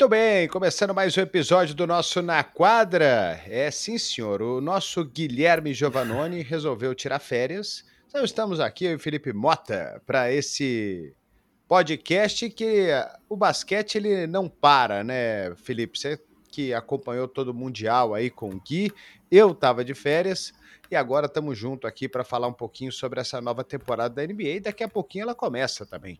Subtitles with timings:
[0.00, 3.38] Muito bem, começando mais um episódio do nosso Na Quadra.
[3.46, 4.40] É sim, senhor.
[4.40, 7.84] O nosso Guilherme Giovannoni resolveu tirar férias.
[8.08, 11.14] Então estamos aqui, eu e Felipe Mota, para esse
[11.68, 12.88] podcast que
[13.28, 15.98] o basquete ele não para, né, Felipe?
[15.98, 16.18] Você
[16.50, 18.90] que acompanhou todo o Mundial aí com o Gui,
[19.30, 20.54] eu estava de férias
[20.90, 24.48] e agora estamos junto aqui para falar um pouquinho sobre essa nova temporada da NBA
[24.48, 26.18] e daqui a pouquinho ela começa também.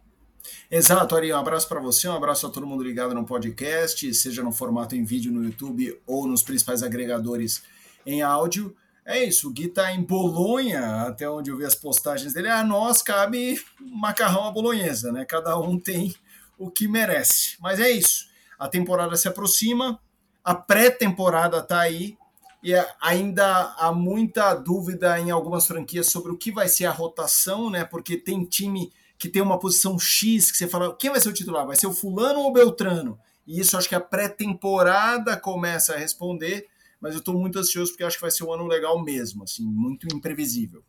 [0.71, 4.43] Exato, Ari, um abraço para você, um abraço a todo mundo ligado no podcast, seja
[4.43, 7.63] no formato em vídeo no YouTube ou nos principais agregadores
[8.07, 8.75] em áudio.
[9.05, 12.49] É isso, o Gui tá em Bolonha, até onde eu vi as postagens dele.
[12.49, 15.25] A nós cabe macarrão à bolonhesa, né?
[15.25, 16.15] Cada um tem
[16.59, 17.57] o que merece.
[17.61, 18.27] Mas é isso.
[18.59, 19.99] A temporada se aproxima,
[20.45, 22.16] a pré-temporada tá aí
[22.63, 27.71] e ainda há muita dúvida em algumas franquias sobre o que vai ser a rotação,
[27.71, 27.85] né?
[27.85, 31.33] Porque tem time que tem uma posição X que você fala, quem vai ser o
[31.34, 31.66] titular?
[31.66, 33.18] Vai ser o fulano ou o Beltrano?
[33.46, 36.66] E isso acho que a pré-temporada começa a responder,
[36.99, 39.63] mas eu estou muito ansioso porque acho que vai ser um ano legal mesmo, assim,
[39.63, 40.82] muito imprevisível.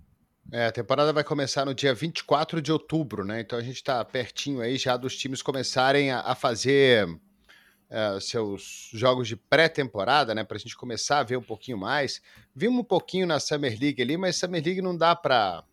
[0.50, 3.42] É, a temporada vai começar no dia 24 de outubro, né?
[3.42, 8.90] Então a gente está pertinho aí já dos times começarem a, a fazer uh, seus
[8.94, 10.46] jogos de pré-temporada, né?
[10.46, 12.22] Para a gente começar a ver um pouquinho mais.
[12.56, 15.66] Vimos um pouquinho na Summer League ali, mas Summer League não dá para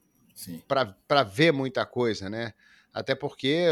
[0.67, 2.53] para ver muita coisa, né?
[2.93, 3.67] Até porque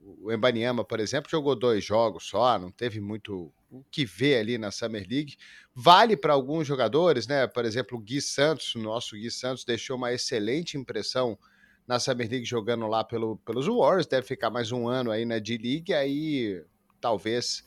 [0.00, 4.58] o Embaniama, por exemplo, jogou dois jogos só, não teve muito o que ver ali
[4.58, 5.36] na Summer League.
[5.74, 7.46] Vale para alguns jogadores, né?
[7.46, 11.38] Por exemplo, o Gui Santos, nosso Gui Santos, deixou uma excelente impressão
[11.86, 14.06] na Summer League jogando lá pelo, pelos Warriors.
[14.06, 16.62] Deve ficar mais um ano aí na D-League, aí
[17.00, 17.64] talvez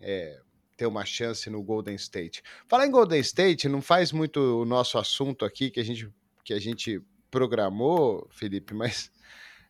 [0.00, 0.40] é,
[0.76, 2.42] ter uma chance no Golden State.
[2.68, 6.10] Falar em Golden State, não faz muito o nosso assunto aqui que a gente,
[6.44, 9.10] que a gente programou, Felipe, mas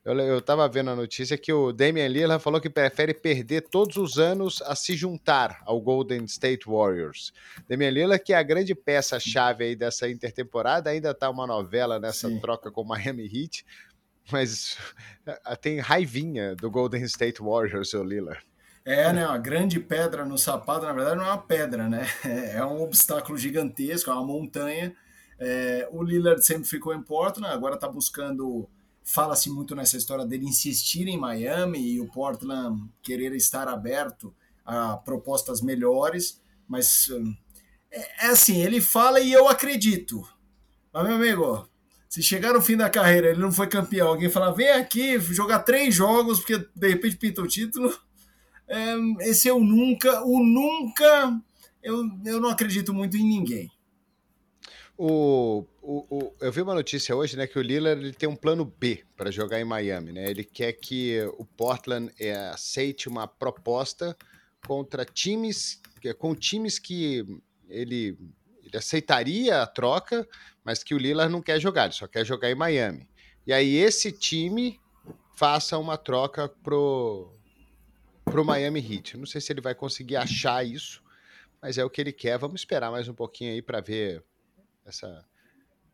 [0.04, 3.96] eu, eu tava vendo a notícia que o Damian Lillard falou que prefere perder todos
[3.96, 7.32] os anos a se juntar ao Golden State Warriors.
[7.68, 12.28] Damian Lillard, que é a grande peça-chave aí dessa intertemporada, ainda tá uma novela nessa
[12.28, 12.40] Sim.
[12.40, 13.66] troca com o Miami Heat,
[14.32, 14.78] mas
[15.60, 18.40] tem raivinha do Golden State Warriors, o Lillard.
[18.84, 19.26] É, né?
[19.26, 22.06] Uma grande pedra no sapato, na verdade, não é uma pedra, né?
[22.54, 24.96] É um obstáculo gigantesco, é uma montanha
[25.38, 28.68] é, o Lillard sempre ficou em Portland, agora está buscando.
[29.04, 34.34] Fala-se muito nessa história dele insistir em Miami e o Portland querer estar aberto
[34.64, 37.08] a propostas melhores, mas
[37.90, 40.22] é, é assim, ele fala e eu acredito.
[40.92, 41.66] Mas, meu amigo,
[42.08, 45.60] se chegar no fim da carreira ele não foi campeão, alguém falar, vem aqui jogar
[45.60, 47.96] três jogos, porque de repente pinta o título,
[48.66, 51.40] é, esse eu nunca, o nunca,
[51.82, 53.70] eu, eu não acredito muito em ninguém.
[55.00, 58.34] O, o, o, eu vi uma notícia hoje, né, que o Lillard ele tem um
[58.34, 60.28] plano B para jogar em Miami, né?
[60.28, 64.16] Ele quer que o Portland é, aceite uma proposta
[64.66, 65.80] contra times,
[66.18, 67.24] com times que
[67.68, 68.18] ele,
[68.64, 70.28] ele aceitaria a troca,
[70.64, 73.08] mas que o Lillard não quer jogar, ele só quer jogar em Miami.
[73.46, 74.80] E aí esse time
[75.36, 77.32] faça uma troca pro
[78.24, 79.16] pro Miami Heat.
[79.16, 81.02] não sei se ele vai conseguir achar isso,
[81.62, 82.36] mas é o que ele quer.
[82.36, 84.22] Vamos esperar mais um pouquinho aí para ver
[84.88, 85.24] essa,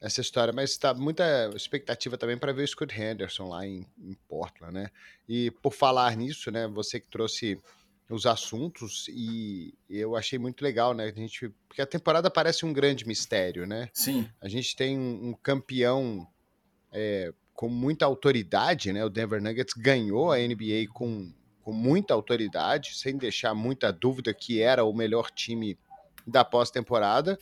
[0.01, 4.15] essa história, mas está muita expectativa também para ver o Scott Henderson lá em, em,
[4.29, 4.91] Portland, né?
[5.29, 7.61] E por falar nisso, né, você que trouxe
[8.09, 11.05] os assuntos e eu achei muito legal, né?
[11.05, 13.89] A gente, porque a temporada parece um grande mistério, né?
[13.93, 14.29] Sim.
[14.41, 16.27] A gente tem um, um campeão
[16.93, 19.05] é, com muita autoridade, né?
[19.05, 24.61] O Denver Nuggets ganhou a NBA com, com muita autoridade, sem deixar muita dúvida que
[24.61, 25.79] era o melhor time
[26.27, 27.39] da pós-temporada.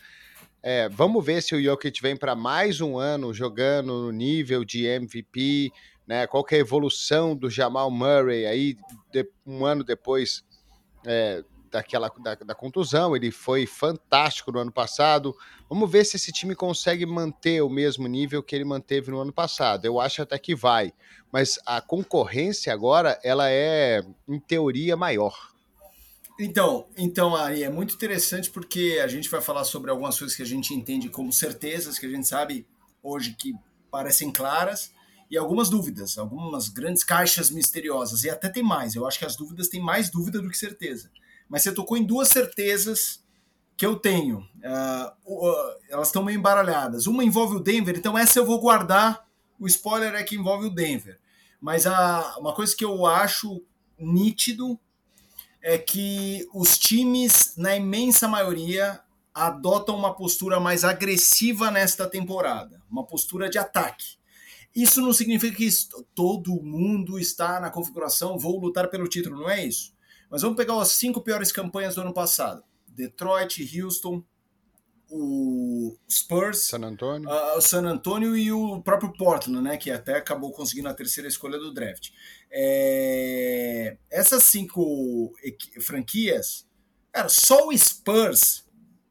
[0.63, 4.87] É, vamos ver se o Jokic vem para mais um ano jogando no nível de
[4.87, 5.73] MVP,
[6.07, 6.25] né?
[6.29, 8.77] Qual é a evolução do Jamal Murray aí
[9.11, 10.45] de, um ano depois
[11.05, 13.17] é, daquela da, da, contusão?
[13.17, 15.35] Ele foi fantástico no ano passado.
[15.69, 19.33] Vamos ver se esse time consegue manter o mesmo nível que ele manteve no ano
[19.33, 19.85] passado.
[19.85, 20.93] Eu acho até que vai,
[21.33, 25.52] mas a concorrência agora ela é em teoria maior.
[26.45, 30.43] Então, então, Ari, é muito interessante porque a gente vai falar sobre algumas coisas que
[30.43, 32.67] a gente entende como certezas, que a gente sabe
[33.01, 33.55] hoje que
[33.91, 34.93] parecem claras,
[35.31, 38.25] e algumas dúvidas, algumas grandes caixas misteriosas.
[38.25, 41.11] E até tem mais, eu acho que as dúvidas têm mais dúvida do que certeza.
[41.49, 43.23] Mas você tocou em duas certezas
[43.77, 44.39] que eu tenho.
[44.39, 47.07] Uh, uh, elas estão meio embaralhadas.
[47.07, 49.27] Uma envolve o Denver, então essa eu vou guardar.
[49.61, 51.21] O spoiler é que envolve o Denver.
[51.61, 53.65] Mas a, uma coisa que eu acho
[53.97, 54.79] nítido
[55.63, 59.01] é que os times, na imensa maioria,
[59.33, 64.17] adotam uma postura mais agressiva nesta temporada, uma postura de ataque.
[64.75, 65.69] Isso não significa que
[66.15, 69.95] todo mundo está na configuração vou lutar pelo título, não é isso.
[70.31, 74.25] Mas vamos pegar as cinco piores campanhas do ano passado: Detroit, Houston,
[75.11, 75.42] o
[76.13, 77.29] Spurs, San Antonio.
[77.29, 81.29] Uh, o San Antonio e o próprio Portland, né, que até acabou conseguindo a terceira
[81.29, 82.11] escolha do draft.
[82.51, 83.97] É...
[84.11, 85.33] Essas cinco
[85.81, 86.67] franquias,
[87.11, 88.65] cara, só o Spurs,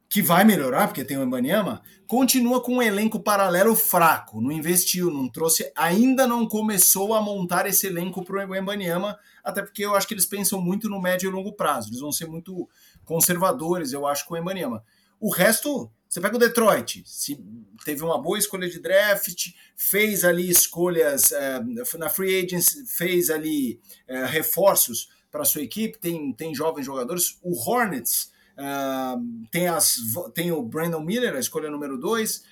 [0.07, 5.09] que vai melhorar, porque tem o Embanyama, continua com um elenco paralelo fraco, não investiu,
[5.09, 9.95] não trouxe, ainda não começou a montar esse elenco para o Embanyama, até porque eu
[9.95, 12.67] acho que eles pensam muito no médio e longo prazo, eles vão ser muito
[13.05, 14.83] conservadores, eu acho, com o Embanyama.
[15.21, 17.39] O resto, você pega o Detroit, se
[17.85, 23.79] teve uma boa escolha de draft, fez ali escolhas uh, na free agency, fez ali
[24.09, 27.37] uh, reforços para sua equipe, tem, tem jovens jogadores.
[27.43, 29.97] O Hornets uh, tem, as,
[30.33, 32.43] tem o Brandon Miller, a escolha número 2,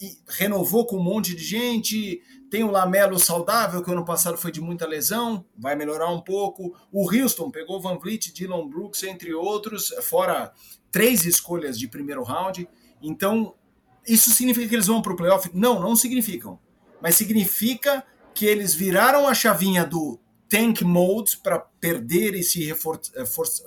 [0.00, 2.22] e renovou com um monte de gente.
[2.50, 6.74] Tem o Lamelo saudável, que ano passado foi de muita lesão, vai melhorar um pouco.
[6.90, 10.52] O Houston pegou Van Vliet, Dylan Brooks, entre outros, fora
[10.90, 12.68] três escolhas de primeiro round.
[13.00, 13.54] Então,
[14.06, 15.50] isso significa que eles vão para o playoff?
[15.54, 16.58] Não, não significam.
[17.00, 18.04] Mas significa
[18.34, 20.18] que eles viraram a chavinha do
[20.48, 22.76] tank mode para perder e se eh,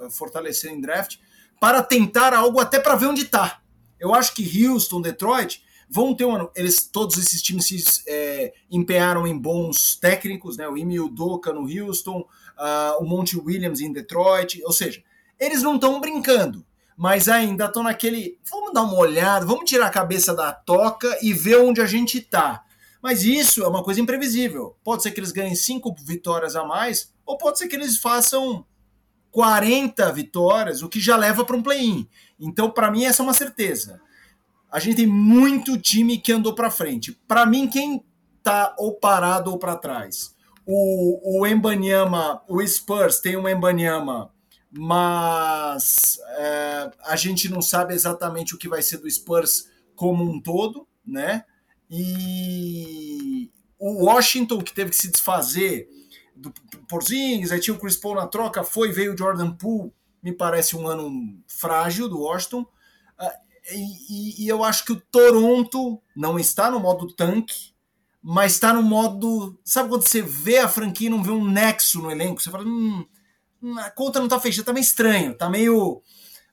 [0.09, 1.17] fortalecer em draft
[1.59, 3.61] para tentar algo até para ver onde está.
[3.97, 5.63] Eu acho que Houston, Detroit
[5.93, 6.25] vão ter.
[6.55, 10.67] Eles, todos esses times se é, empenharam em bons técnicos, né?
[10.67, 14.61] O Imi Udoka no Houston, uh, o Monte Williams em Detroit.
[14.63, 15.03] Ou seja,
[15.39, 18.37] eles não estão brincando mas ainda estão naquele.
[18.49, 22.19] Vamos dar uma olhada, vamos tirar a cabeça da toca e ver onde a gente
[22.19, 22.63] está.
[23.01, 24.77] Mas isso é uma coisa imprevisível.
[24.83, 28.65] Pode ser que eles ganhem cinco vitórias a mais, ou pode ser que eles façam
[29.31, 32.07] 40 vitórias, o que já leva para um play-in.
[32.39, 33.99] Então, para mim, essa é uma certeza.
[34.73, 37.11] A gente tem muito time que andou para frente.
[37.27, 38.03] Para mim, quem
[38.41, 40.35] tá ou parado ou para trás?
[40.65, 44.33] O, o Embanyama, o Spurs tem um Embanyama
[44.75, 50.41] mas é, a gente não sabe exatamente o que vai ser do Spurs como um
[50.41, 51.45] todo, né?
[51.89, 55.87] E o Washington, que teve que se desfazer
[56.35, 56.51] do
[56.87, 59.93] Porzingis, aí tinha o Chris Paul na troca, foi, veio o Jordan Poole,
[60.23, 62.65] me parece um ano frágil do Washington,
[63.71, 67.73] e, e, eu acho que o Toronto não está no modo tanque,
[68.21, 69.57] mas está no modo.
[69.63, 72.41] Sabe quando você vê a franquia e não vê um nexo no elenco?
[72.41, 73.05] Você fala, hum,
[73.79, 76.01] a conta não tá fechada, tá meio estranho, tá meio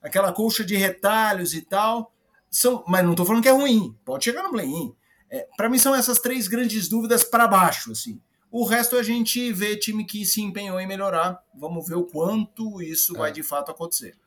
[0.02, 2.12] aquela colcha de retalhos e tal.
[2.50, 4.94] São, mas não tô falando que é ruim, pode chegar no play-in.
[5.30, 8.20] É, para mim são essas três grandes dúvidas para baixo, assim.
[8.50, 11.40] O resto a gente vê time que se empenhou em melhorar.
[11.54, 13.18] Vamos ver o quanto isso é.
[13.18, 14.18] vai de fato acontecer.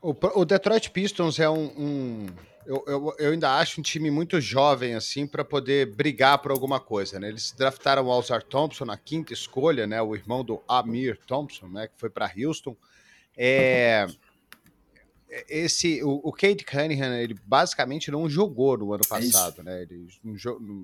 [0.00, 2.26] O, Detroit Pistons é um, um
[2.66, 6.80] eu, eu, eu, ainda acho um time muito jovem assim para poder brigar por alguma
[6.80, 7.28] coisa, né?
[7.28, 10.02] Eles draftaram o Alzar Thompson na quinta escolha, né?
[10.02, 11.88] O irmão do Amir Thompson, né?
[11.88, 12.76] Que foi para Houston.
[13.36, 14.06] É,
[15.48, 19.82] esse o, o Cade Cunningham ele basicamente não jogou no ano é passado, é né?
[19.82, 20.06] Ele,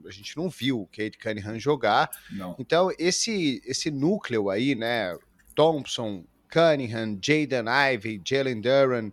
[0.06, 2.11] a gente não viu o Cade Cunningham jogar.
[2.31, 2.56] Não.
[2.59, 5.17] Então esse esse núcleo aí, né?
[5.55, 7.64] Thompson, Cunningham, Jaden
[7.94, 9.10] Ivey, Jalen Duran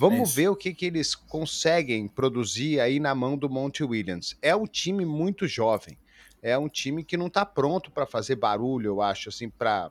[0.00, 4.34] Vamos é ver o que, que eles conseguem produzir aí na mão do Monte Williams.
[4.40, 5.98] É um time muito jovem.
[6.40, 9.90] É um time que não está pronto para fazer barulho, eu acho, assim, para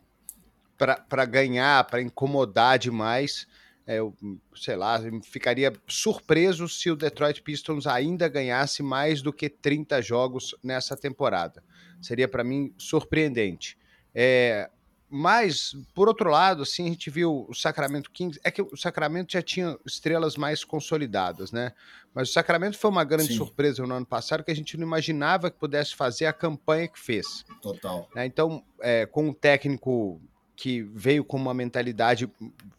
[1.30, 3.48] ganhar, para incomodar demais.
[3.86, 4.16] É, eu,
[4.56, 10.56] sei lá, ficaria surpreso se o Detroit Pistons ainda ganhasse mais do que 30 jogos
[10.64, 11.64] nessa temporada.
[12.02, 13.78] Seria para mim surpreendente.
[14.16, 14.72] É,
[15.10, 18.40] mas, por outro lado, assim, a gente viu o Sacramento Kings.
[18.44, 21.74] É que o Sacramento já tinha estrelas mais consolidadas, né?
[22.14, 23.38] Mas o Sacramento foi uma grande Sim.
[23.38, 27.00] surpresa no ano passado que a gente não imaginava que pudesse fazer a campanha que
[27.00, 27.44] fez.
[27.62, 28.08] Total.
[28.16, 28.26] Né?
[28.26, 30.22] Então, é, com um técnico
[30.56, 32.30] que veio com uma mentalidade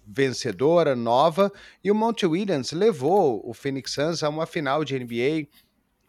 [0.06, 1.50] vencedora, nova,
[1.82, 5.48] e o Monte Williams levou o Phoenix Suns a uma final de NBA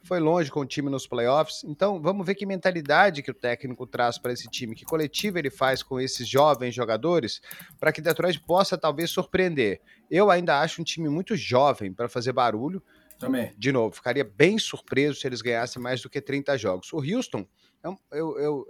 [0.03, 1.63] foi longe com o time nos playoffs.
[1.63, 5.49] Então, vamos ver que mentalidade que o técnico traz para esse time, que coletivo ele
[5.49, 7.41] faz com esses jovens jogadores,
[7.79, 9.81] para que Detroit possa talvez surpreender.
[10.09, 12.81] Eu ainda acho um time muito jovem para fazer barulho.
[13.19, 13.53] Também.
[13.55, 16.91] De novo, ficaria bem surpreso se eles ganhassem mais do que 30 jogos.
[16.91, 17.45] O Houston
[17.83, 17.97] é um,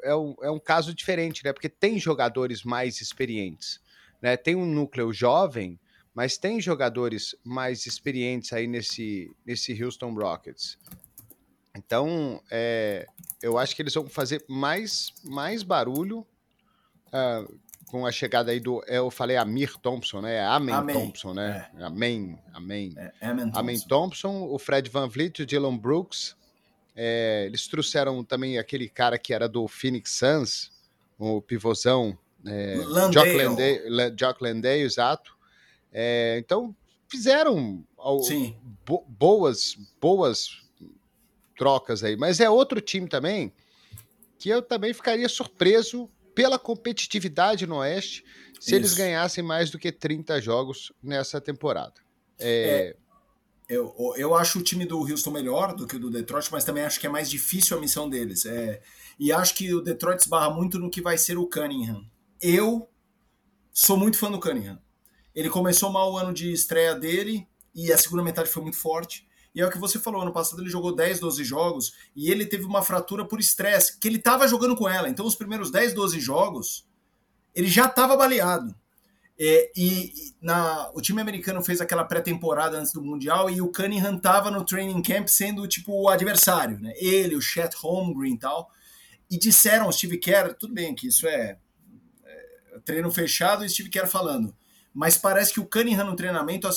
[0.03, 1.53] é, um, é um caso diferente, né?
[1.53, 3.79] Porque tem jogadores mais experientes.
[4.21, 4.37] Né?
[4.37, 5.79] Tem um núcleo jovem,
[6.13, 10.77] mas tem jogadores mais experientes aí nesse, nesse Houston Rockets.
[11.75, 13.07] Então, é,
[13.41, 16.25] eu acho que eles vão fazer mais, mais barulho
[17.07, 18.83] uh, com a chegada aí do.
[18.87, 20.35] Eu falei Amir Thompson, né?
[20.35, 20.95] É Amen, Amen.
[20.95, 21.69] Thompson, né?
[21.77, 21.83] É.
[21.83, 22.93] Amém, Amém.
[22.97, 23.59] É, Amen Thompson.
[23.59, 26.35] Amen Thompson, o Fred Van Vliet, o Dylan Brooks.
[26.95, 30.71] É, eles trouxeram também aquele cara que era do Phoenix Suns,
[31.17, 32.75] o pivôzão, É,
[33.11, 35.37] Jock Landale, Jock Landale, exato.
[35.93, 36.75] É, então
[37.07, 37.83] fizeram
[38.85, 40.61] bo boas, boas
[41.61, 43.53] trocas aí, mas é outro time também
[44.39, 48.25] que eu também ficaria surpreso pela competitividade no Oeste
[48.59, 48.75] se Isso.
[48.75, 51.93] eles ganhassem mais do que 30 jogos nessa temporada.
[52.39, 52.95] É...
[53.69, 56.63] é eu, eu acho o time do Houston melhor do que o do Detroit, mas
[56.63, 58.43] também acho que é mais difícil a missão deles.
[58.47, 58.81] É,
[59.19, 62.03] e acho que o Detroit esbarra muito no que vai ser o Cunningham.
[62.41, 62.89] Eu
[63.71, 64.81] sou muito fã do Cunningham.
[65.35, 69.29] Ele começou mal o ano de estreia dele e a segunda metade foi muito forte.
[69.53, 72.45] E é o que você falou, ano passado ele jogou 10, 12 jogos e ele
[72.45, 75.09] teve uma fratura por estresse, que ele estava jogando com ela.
[75.09, 76.87] Então, os primeiros 10, 12 jogos,
[77.53, 78.73] ele já estava baleado.
[79.43, 84.15] É, e na, o time americano fez aquela pré-temporada antes do Mundial e o Cunningham
[84.15, 86.93] estava no training camp sendo tipo o adversário, né?
[86.95, 88.69] Ele, o Chet Holmgren e tal.
[89.29, 91.57] E disseram o Steve Kerr, tudo bem que isso é,
[92.23, 94.55] é treino fechado e Steve Kerr falando,
[94.93, 96.67] mas parece que o Cunningham no treinamento,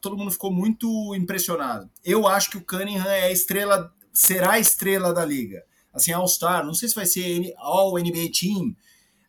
[0.00, 1.88] todo mundo ficou muito impressionado.
[2.04, 5.62] Eu acho que o Cunningham é a estrela, será a estrela da liga.
[5.92, 8.74] Assim, All-Star, não sei se vai ser All NBA Team,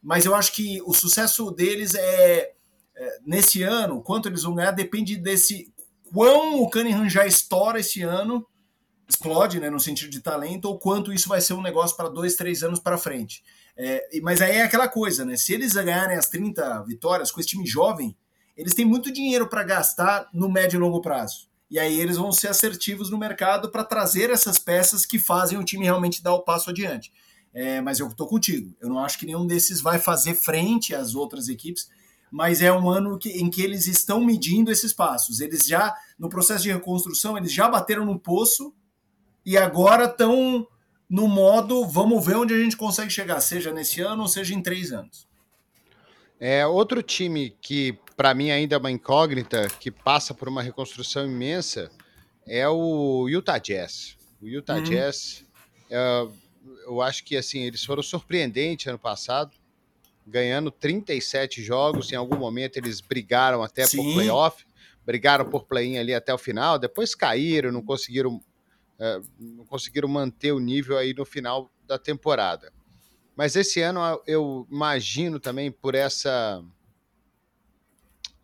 [0.01, 2.53] mas eu acho que o sucesso deles é
[3.01, 5.73] é, nesse ano, quanto eles vão ganhar depende desse
[6.13, 8.45] quão o Cunningham já estoura esse ano,
[9.09, 12.35] explode, né, no sentido de talento, ou quanto isso vai ser um negócio para dois,
[12.35, 13.43] três anos para frente.
[13.75, 15.35] É, mas aí é aquela coisa, né?
[15.35, 18.15] Se eles ganharem as 30 vitórias com esse time jovem,
[18.55, 21.49] eles têm muito dinheiro para gastar no médio e longo prazo.
[21.69, 25.63] E aí eles vão ser assertivos no mercado para trazer essas peças que fazem o
[25.63, 27.11] time realmente dar o passo adiante.
[27.53, 28.75] É, mas eu estou contigo.
[28.81, 31.89] Eu não acho que nenhum desses vai fazer frente às outras equipes
[32.31, 35.41] mas é um ano que, em que eles estão medindo esses passos.
[35.41, 38.73] Eles já, no processo de reconstrução, eles já bateram no poço
[39.45, 40.65] e agora estão
[41.09, 44.63] no modo vamos ver onde a gente consegue chegar, seja nesse ano ou seja em
[44.63, 45.27] três anos.
[46.39, 51.25] É outro time que para mim ainda é uma incógnita, que passa por uma reconstrução
[51.25, 51.91] imensa,
[52.47, 54.17] é o Utah Jazz.
[54.41, 54.83] O Utah uhum.
[54.83, 55.45] Jazz,
[55.89, 56.27] é,
[56.85, 59.51] eu acho que assim eles foram surpreendentes ano passado
[60.25, 62.11] ganhando 37 jogos.
[62.11, 63.97] Em algum momento eles brigaram até Sim.
[63.97, 64.65] por playoff,
[65.05, 68.41] brigaram por play-in ali até o final, depois caíram, não conseguiram,
[68.99, 72.71] é, não conseguiram manter o nível aí no final da temporada.
[73.35, 76.63] Mas esse ano eu imagino também por essa.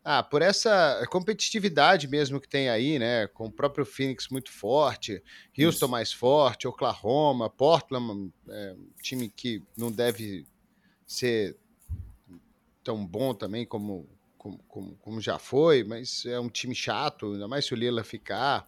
[0.09, 3.27] Ah, por essa competitividade mesmo que tem aí, né?
[3.27, 5.89] Com o próprio Phoenix muito forte, Houston Isso.
[5.89, 10.47] mais forte, Oklahoma, Portland, é, time que não deve
[11.05, 11.57] ser
[12.81, 17.49] tão bom também como, como, como, como, já foi, mas é um time chato, ainda
[17.49, 18.65] mais se o Lila ficar.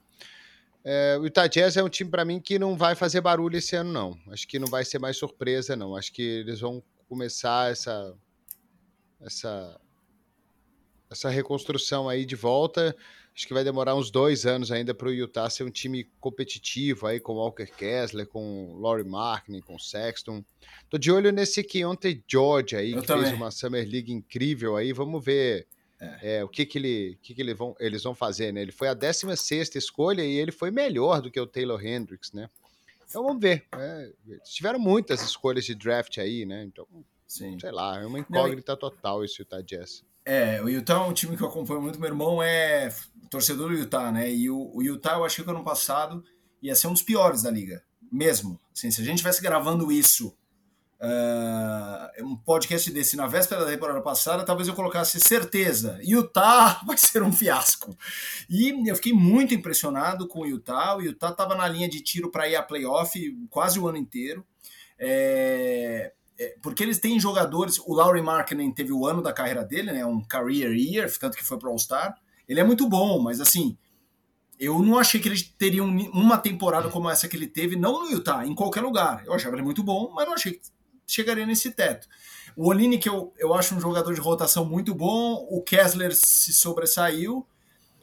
[0.84, 3.78] É, o Utah Jazz é um time para mim que não vai fazer barulho esse
[3.78, 4.20] ano, não.
[4.30, 5.96] Acho que não vai ser mais surpresa, não.
[5.96, 8.14] Acho que eles vão começar essa
[9.22, 9.80] essa
[11.10, 12.96] essa reconstrução aí de volta.
[13.36, 17.08] Acho que vai demorar uns dois anos ainda para o Utah ser um time competitivo
[17.08, 20.44] aí com Walker Kessler, com Laurie Markkinen, com Sexton.
[20.90, 23.26] Tô de olho nesse Keontae George aí, Eu que também.
[23.26, 24.92] fez uma Summer League incrível aí.
[24.92, 25.68] Vamos ver
[26.00, 26.38] é.
[26.38, 28.62] É, o que, que, ele, que, que ele vão, eles vão fazer, né?
[28.62, 32.50] Ele foi a 16 escolha e ele foi melhor do que o Taylor Hendricks, né?
[33.08, 33.66] Então vamos ver.
[33.74, 34.12] É,
[34.46, 36.64] tiveram muitas escolhas de draft aí, né?
[36.64, 36.88] Então,
[37.28, 37.60] Sim.
[37.60, 40.06] sei lá, é uma incógnita Não, total esse Utah Jazz.
[40.32, 42.00] É, o Utah é um time que eu acompanho muito.
[42.00, 42.94] Meu irmão é
[43.32, 44.32] torcedor do Utah, né?
[44.32, 46.24] E o, o Utah, eu achei que ano passado
[46.62, 48.60] ia ser um dos piores da liga, mesmo.
[48.72, 50.28] Assim, se a gente estivesse gravando isso,
[51.02, 56.96] uh, um podcast desse na véspera da temporada passada, talvez eu colocasse certeza: Utah vai
[56.96, 57.98] ser um fiasco.
[58.48, 60.96] E eu fiquei muito impressionado com o Utah.
[60.96, 63.20] O Utah estava na linha de tiro para ir a playoff
[63.50, 64.46] quase o ano inteiro.
[65.00, 67.78] É, é, porque eles têm jogadores.
[67.80, 70.06] O Laurie Markkinen teve o ano da carreira dele, né?
[70.06, 72.16] Um career year, tanto que foi para All-Star.
[72.48, 73.78] Ele é muito bom, mas assim,
[74.58, 78.12] eu não achei que eles teriam uma temporada como essa que ele teve, não no
[78.12, 79.22] Utah, em qualquer lugar.
[79.26, 80.62] Eu achava ele muito bom, mas não achei que
[81.06, 82.08] chegaria nesse teto.
[82.56, 86.54] O Olini, que eu, eu acho um jogador de rotação muito bom, o Kessler se
[86.54, 87.46] sobressaiu.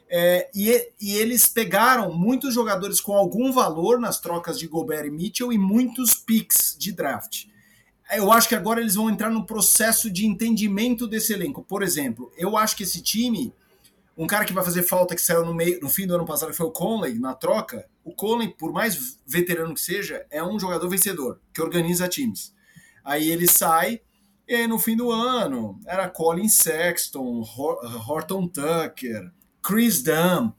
[0.08, 5.10] É, e, e, eles pegaram muitos jogadores com algum valor nas trocas de Gobert e
[5.10, 7.46] Mitchell e muitos picks de draft
[8.12, 11.64] eu acho que agora eles vão entrar no processo de entendimento desse elenco.
[11.64, 13.52] Por exemplo, eu acho que esse time,
[14.16, 16.54] um cara que vai fazer falta que saiu no, meio, no fim do ano passado
[16.54, 17.86] foi o Conley na troca.
[18.04, 22.54] O Conley, por mais veterano que seja, é um jogador vencedor que organiza times.
[23.04, 24.00] Aí ele sai
[24.48, 27.42] e aí no fim do ano era Colin Sexton,
[28.06, 30.52] Horton Tucker, Chris Dunn.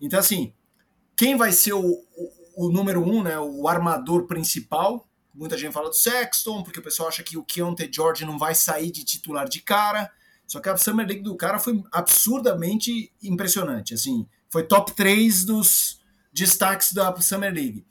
[0.00, 0.54] Então assim,
[1.14, 5.88] quem vai ser o, o, o número um, né, o armador principal muita gente fala
[5.88, 9.48] do Sexton, porque o pessoal acha que o Keontae George não vai sair de titular
[9.48, 10.10] de cara.
[10.46, 13.94] Só que a Summer League do cara foi absurdamente impressionante.
[13.94, 16.00] Assim, foi top 3 dos
[16.32, 17.84] destaques da Summer League.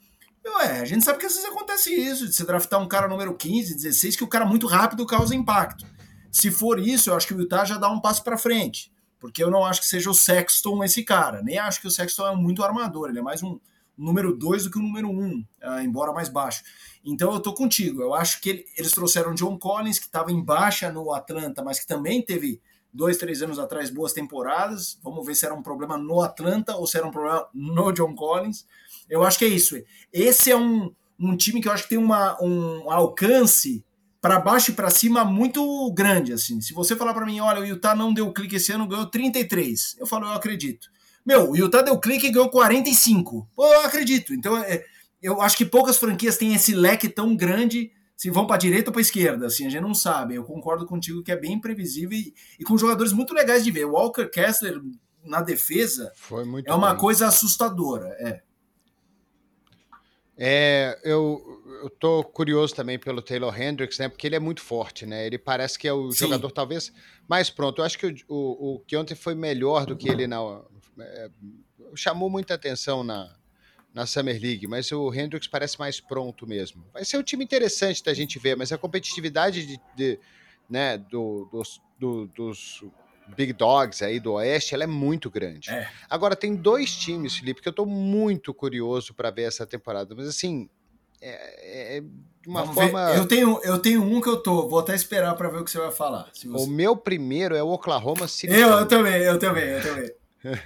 [0.62, 3.34] É, a gente sabe que às vezes acontece isso, de você draftar um cara número
[3.34, 5.86] 15, 16, que o cara muito rápido causa impacto.
[6.30, 8.92] Se for isso, eu acho que o Utah já dá um passo para frente.
[9.18, 11.42] Porque eu não acho que seja o Sexton esse cara.
[11.42, 13.08] Nem acho que o Sexton é muito armador.
[13.08, 13.58] Ele é mais um
[13.96, 15.44] número 2 do que o número 1, um,
[15.82, 16.62] embora mais baixo.
[17.04, 18.00] Então eu tô contigo.
[18.00, 21.78] Eu acho que ele, eles trouxeram John Collins, que estava em baixa no Atlanta, mas
[21.78, 22.60] que também teve
[22.92, 24.98] dois, três anos atrás boas temporadas.
[25.02, 28.14] Vamos ver se era um problema no Atlanta ou se era um problema no John
[28.14, 28.64] Collins.
[29.10, 29.76] Eu acho que é isso.
[30.12, 33.84] Esse é um, um time que eu acho que tem uma, um alcance
[34.20, 36.32] para baixo e para cima muito grande.
[36.32, 36.60] assim.
[36.60, 39.96] Se você falar para mim, olha, o Utah não deu clique esse ano, ganhou 33.
[39.98, 40.88] Eu falo, eu acredito.
[41.26, 43.48] Meu, o Utah deu clique e ganhou 45.
[43.54, 44.32] Pô, eu acredito.
[44.32, 44.84] Então, é,
[45.24, 48.92] eu acho que poucas franquias têm esse leque tão grande se vão para direita ou
[48.92, 50.34] para esquerda, assim, a gente não sabe.
[50.34, 53.86] Eu concordo contigo que é bem imprevisível e, e com jogadores muito legais de ver.
[53.86, 54.80] O Walker Kessler
[55.24, 56.12] na defesa
[56.66, 57.00] é uma bem.
[57.00, 58.42] coisa assustadora, é.
[60.36, 61.40] É, eu,
[61.82, 64.08] eu tô curioso também pelo Taylor Hendricks, né?
[64.08, 65.26] Porque ele é muito forte, né?
[65.26, 66.26] Ele parece que é o Sim.
[66.26, 66.92] jogador talvez
[67.26, 67.80] mais pronto.
[67.80, 70.60] Eu acho que o, o, o que ontem foi melhor do que ele na.
[70.98, 71.30] É,
[71.94, 73.32] chamou muita atenção na,
[73.94, 76.84] na Summer League, mas o Hendricks parece mais pronto mesmo.
[76.92, 80.18] Vai ser um time interessante da gente ver, mas a competitividade de, de
[80.68, 82.82] né, do, dos, do, dos
[83.36, 85.70] Big Dogs aí do Oeste, ela é muito grande.
[85.70, 85.88] É.
[86.10, 90.26] Agora, tem dois times, Felipe, que eu estou muito curioso para ver essa temporada, mas
[90.26, 90.68] assim,
[91.22, 93.12] é, é de uma Vamos forma.
[93.12, 93.18] Ver.
[93.18, 95.70] Eu tenho, eu tenho um que eu tô, vou até esperar para ver o que
[95.70, 96.28] você vai falar.
[96.32, 96.48] Você...
[96.48, 98.52] O meu primeiro é o Oklahoma City.
[98.52, 100.10] Eu, eu também, eu também, eu também.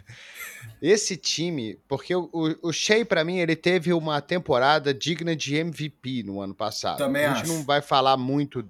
[0.80, 2.30] Esse time, porque o,
[2.62, 6.99] o, Shea, para mim, ele teve uma temporada digna de MVP no ano passado.
[6.99, 7.52] Também a gente acho.
[7.52, 8.68] não vai falar muito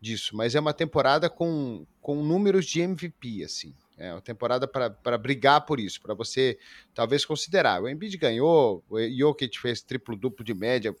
[0.00, 3.74] disso, mas é uma temporada com, com números de MVP, assim.
[3.96, 6.56] É uma temporada para brigar por isso, para você
[6.94, 7.82] talvez considerar.
[7.82, 10.94] O Embiid ganhou, o Jokic fez triplo-duplo de média,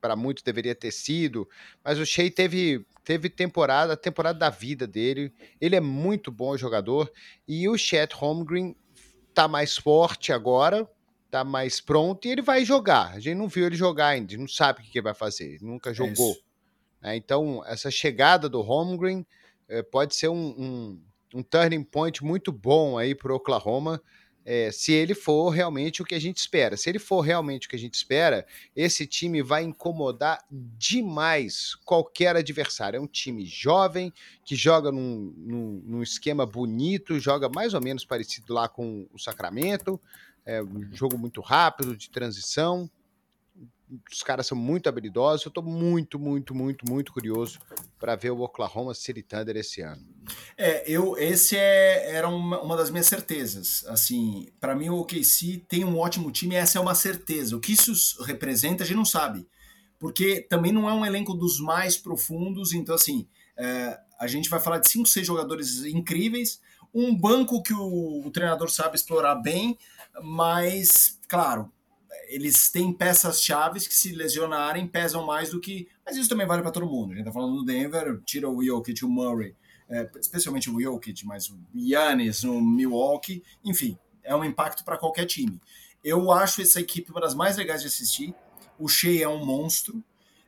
[0.00, 1.48] para muito deveria ter sido,
[1.82, 5.32] mas o Shea teve, teve temporada, a temporada da vida dele.
[5.60, 7.10] Ele é muito bom jogador
[7.46, 8.76] e o Chet Holmgren
[9.38, 10.84] tá mais forte agora,
[11.30, 13.12] tá mais pronto e ele vai jogar.
[13.12, 15.90] A gente não viu ele jogar ainda, não sabe o que ele vai fazer, nunca
[15.90, 16.36] é jogou.
[17.00, 19.24] É então, essa chegada do Holmgren
[19.68, 21.02] é, pode ser um, um,
[21.36, 24.02] um, turning point muito bom aí para o Oklahoma
[24.50, 26.74] é, se ele for realmente o que a gente espera.
[26.74, 32.34] Se ele for realmente o que a gente espera, esse time vai incomodar demais qualquer
[32.34, 32.96] adversário.
[32.96, 34.10] É um time jovem,
[34.42, 39.18] que joga num, num, num esquema bonito, joga mais ou menos parecido lá com o
[39.18, 40.00] Sacramento.
[40.46, 42.90] É um jogo muito rápido, de transição
[44.10, 45.44] os caras são muito habilidosos.
[45.44, 47.58] Eu estou muito, muito, muito, muito curioso
[47.98, 50.06] para ver o Oklahoma City Thunder esse ano.
[50.56, 53.84] É, eu esse é, era uma, uma das minhas certezas.
[53.86, 57.56] Assim, para mim o OKC tem um ótimo time, essa é uma certeza.
[57.56, 59.46] O que isso representa a gente não sabe,
[59.98, 62.72] porque também não é um elenco dos mais profundos.
[62.72, 66.60] Então assim, é, a gente vai falar de cinco, seis jogadores incríveis,
[66.92, 69.78] um banco que o, o treinador sabe explorar bem,
[70.22, 71.70] mas claro
[72.28, 75.88] eles têm peças chaves que se lesionarem pesam mais do que.
[76.04, 77.12] Mas isso também vale para todo mundo.
[77.12, 79.54] A gente tá falando do Denver, tira o Jokic, o Murray,
[79.88, 85.24] é, especialmente o Jokic, mas o Yannis, o Milwaukee, enfim, é um impacto para qualquer
[85.24, 85.60] time.
[86.04, 88.34] Eu acho essa equipe uma das mais legais de assistir.
[88.78, 90.02] O Shea é um monstro.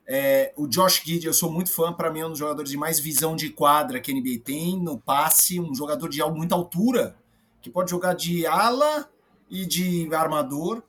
[0.07, 2.77] É, o Josh Giddy, eu sou muito fã, para mim é um dos jogadores de
[2.77, 7.15] mais visão de quadra que a NBA tem, no passe, um jogador de muita altura,
[7.61, 9.09] que pode jogar de ala
[9.49, 10.83] e de armador.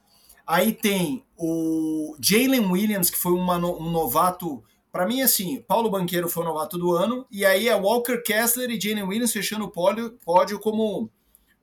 [0.47, 4.63] Aí tem o Jalen Williams, que foi uma, um novato.
[4.91, 7.27] Para mim, assim, Paulo Banqueiro foi o novato do ano.
[7.31, 11.11] E aí é Walker Kessler e Jalen Williams fechando o pódio, pódio como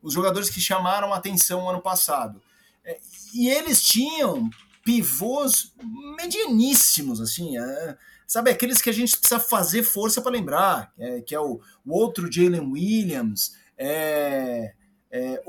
[0.02, 2.42] os jogadores que chamaram a atenção ano passado.
[2.84, 2.98] É,
[3.34, 4.50] e eles tinham
[4.84, 5.74] pivôs
[6.18, 7.58] medianíssimos, assim.
[7.58, 11.60] É, sabe, aqueles que a gente precisa fazer força para lembrar, é, que é o,
[11.86, 14.74] o outro Jalen Williams, é,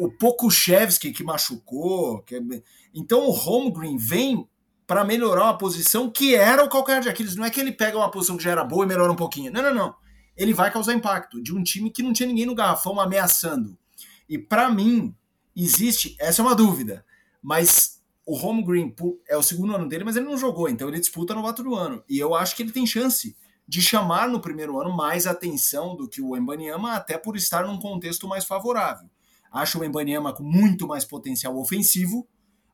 [0.01, 2.23] o Pokushevski que machucou.
[2.23, 2.43] Que,
[2.95, 4.49] então o Holmgren vem
[4.87, 7.37] para melhorar uma posição que era o calcanhar de Aquiles.
[7.37, 9.53] Não é que ele pega uma posição que já era boa e melhora um pouquinho.
[9.53, 9.95] Não, não, não.
[10.35, 13.77] Ele vai causar impacto de um time que não tinha ninguém no garrafão ameaçando.
[14.27, 15.15] E para mim,
[15.55, 16.17] existe.
[16.19, 17.05] Essa é uma dúvida.
[17.43, 18.95] Mas o Holmgren
[19.29, 20.67] é o segundo ano dele, mas ele não jogou.
[20.67, 22.03] Então ele disputa novato do ano.
[22.09, 23.37] E eu acho que ele tem chance
[23.69, 27.79] de chamar no primeiro ano mais atenção do que o Embanyama, até por estar num
[27.79, 29.09] contexto mais favorável.
[29.51, 32.27] Acho o Embanyama com muito mais potencial ofensivo,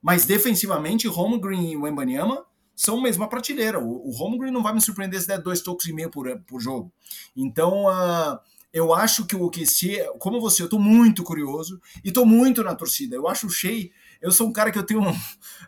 [0.03, 3.81] mas defensivamente, Holmgren e o Embanyama são mesma prateleira.
[3.81, 6.61] O, o Holmgren não vai me surpreender se der dois toques e meio por, por
[6.61, 6.93] jogo.
[7.35, 8.39] Então, uh,
[8.73, 12.75] eu acho que o OKC, como você, eu tô muito curioso e tô muito na
[12.75, 13.17] torcida.
[13.17, 13.89] Eu acho o Shea,
[14.21, 15.17] eu sou um cara que eu tenho um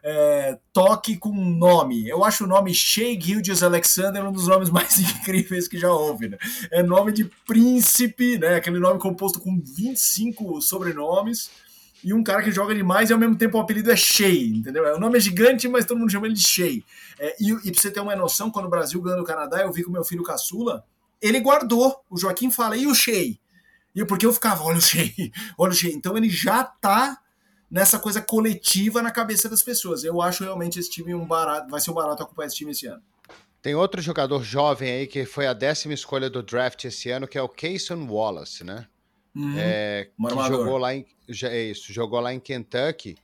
[0.03, 2.09] é, toque com nome.
[2.09, 6.29] Eu acho o nome Shea Gildius Alexander um dos nomes mais incríveis que já houve.
[6.29, 6.39] Né?
[6.71, 8.57] É nome de príncipe, né?
[8.57, 11.51] Aquele nome composto com 25 sobrenomes
[12.03, 14.85] e um cara que joga demais e ao mesmo tempo o apelido é Shea, entendeu?
[14.95, 16.81] O nome é gigante, mas todo mundo chama ele de Shea.
[17.19, 19.73] É, e, e pra você ter uma noção, quando o Brasil ganhou o Canadá, eu
[19.73, 20.85] vi com meu filho caçula,
[21.21, 22.01] ele guardou.
[22.09, 23.37] O Joaquim fala, e o Shea?
[23.95, 25.11] E porque eu ficava, olha o Shea,
[25.59, 25.93] olha o Shea.
[25.93, 27.19] Então ele já tá
[27.71, 30.05] nessa coisa coletiva na cabeça das pessoas.
[30.05, 32.87] Eu acho realmente esse time um barato, vai ser um barato acompanhar esse time esse
[32.87, 33.03] ano.
[33.61, 37.37] Tem outro jogador jovem aí que foi a décima escolha do draft esse ano, que
[37.37, 38.87] é o Kayson Wallace, né?
[39.35, 39.55] Uhum.
[39.59, 41.05] É, que jogou lá em
[41.43, 43.17] é isso, jogou lá em Kentucky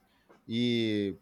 [0.47, 1.17] e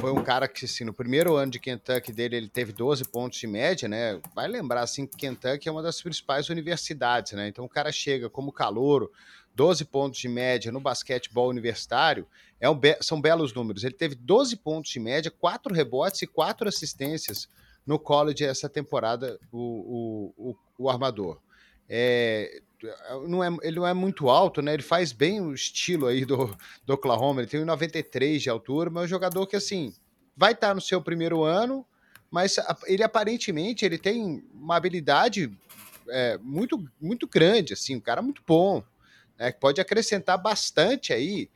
[0.00, 3.38] foi um cara que, assim, no primeiro ano de Kentucky dele, ele teve 12 pontos
[3.38, 4.20] de média, né?
[4.34, 7.48] Vai lembrar, assim, que Kentucky é uma das principais universidades, né?
[7.48, 9.10] Então o cara chega como calouro,
[9.54, 12.26] 12 pontos de média no basquetebol universitário,
[12.60, 13.84] é um be são belos números.
[13.84, 17.48] Ele teve 12 pontos de média, 4 rebotes e 4 assistências
[17.86, 21.38] no college essa temporada, o, o, o, o armador.
[21.88, 22.60] É,
[23.28, 24.74] não é, ele não é muito alto, né?
[24.74, 27.40] Ele faz bem o estilo aí do, do Oklahoma.
[27.40, 29.94] Ele tem 1,93 de altura, mas é um jogador que, assim,
[30.36, 31.86] vai estar no seu primeiro ano,
[32.30, 35.50] mas ele aparentemente ele tem uma habilidade
[36.08, 38.82] é, muito, muito grande, assim, um cara muito bom,
[39.38, 39.52] né?
[39.52, 41.48] Que pode acrescentar bastante aí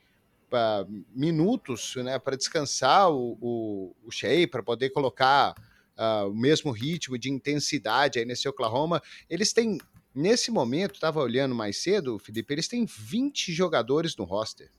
[0.51, 0.85] pra,
[1.15, 2.19] minutos, né?
[2.19, 5.55] Para descansar o, o, o Shea, para poder colocar
[5.97, 9.01] uh, o mesmo ritmo de intensidade aí nesse Oklahoma.
[9.29, 9.79] Eles têm
[10.13, 14.69] Nesse momento, estava olhando mais cedo, Felipe, eles têm 20 jogadores no roster.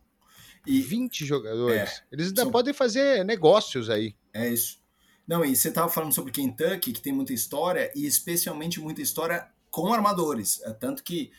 [0.67, 1.81] E 20 jogadores.
[1.81, 2.51] É, eles ainda são...
[2.51, 4.15] podem fazer negócios aí.
[4.35, 4.79] É isso.
[5.27, 9.49] Não, e você estava falando sobre Kentucky, que tem muita história, e especialmente muita história
[9.71, 10.61] com armadores.
[10.65, 11.33] É, tanto que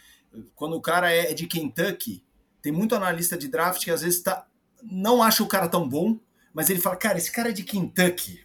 [0.55, 2.25] quando o cara é, é de Kentucky,
[2.63, 4.47] tem muito analista de draft que às vezes tá,
[4.81, 6.17] não acha o cara tão bom,
[6.53, 8.39] mas ele fala, cara, esse cara é de Kentucky.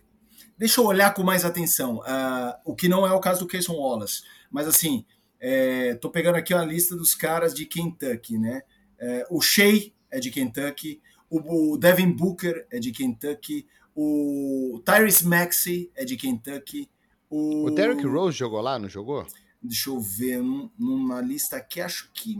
[0.59, 1.99] Deixa eu olhar com mais atenção.
[1.99, 4.23] Uh, o que não é o caso do Cason Wallace.
[4.51, 5.07] Mas assim,
[5.39, 8.63] é, tô pegando aqui uma lista dos caras de Kentucky, né?
[8.99, 11.01] É, o Shea é de Kentucky,
[11.31, 16.91] o, o, Devin Booker é de Kentucky, o Tyrese Maxey é de Kentucky.
[17.31, 19.25] O, o Derrick Rose jogou lá, não jogou?
[19.61, 20.41] Deixa eu ver,
[20.79, 22.37] numa lista aqui, acho que.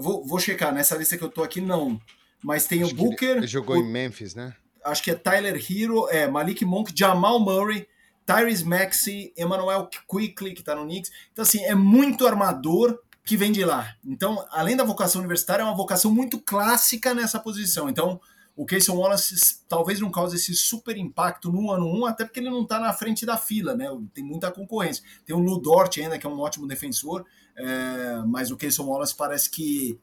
[0.00, 2.00] Vou, vou checar, nessa lista que eu tô aqui, não.
[2.42, 3.36] Mas tem acho o Booker.
[3.36, 4.54] Ele, jogou o, em Memphis, né?
[4.84, 7.86] Acho que é Tyler Hero, é, Malik Monk, Jamal Murray,
[8.26, 11.12] Tyrese Maxey, Emmanuel Quickly, que está no Knicks.
[11.32, 13.94] Então, assim, é muito armador que vem de lá.
[14.04, 17.88] Então, além da vocação universitária, é uma vocação muito clássica nessa posição.
[17.88, 18.20] Então,
[18.54, 22.50] o Casey Wallace talvez não cause esse super impacto no ano 1, até porque ele
[22.50, 23.86] não está na frente da fila, né?
[24.12, 25.02] Tem muita concorrência.
[25.24, 27.24] Tem o Lu Dort ainda, que é um ótimo defensor,
[27.56, 29.98] é, mas o Casey Wallace parece que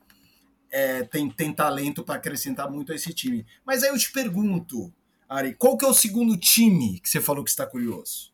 [0.71, 3.45] é, tem, tem talento para acrescentar muito a esse time.
[3.65, 4.91] Mas aí eu te pergunto,
[5.27, 8.31] Ari, qual que é o segundo time que você falou que está curioso?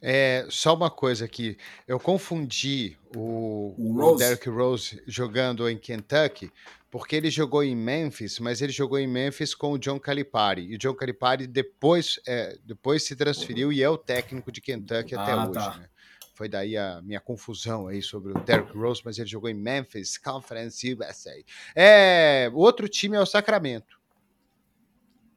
[0.00, 1.56] É, só uma coisa aqui,
[1.86, 4.14] eu confundi o, o, Rose.
[4.14, 6.52] o Derrick Rose jogando em Kentucky,
[6.90, 10.66] porque ele jogou em Memphis, mas ele jogou em Memphis com o John Calipari.
[10.70, 15.14] E o John Calipari depois, é, depois se transferiu e é o técnico de Kentucky
[15.14, 15.52] até ah, hoje.
[15.52, 15.76] Tá.
[15.78, 15.88] Né?
[16.34, 20.18] Foi daí a minha confusão aí sobre o Derrick Rose, mas ele jogou em Memphis,
[20.18, 21.32] Conference USA.
[21.74, 23.96] É, o outro time é o Sacramento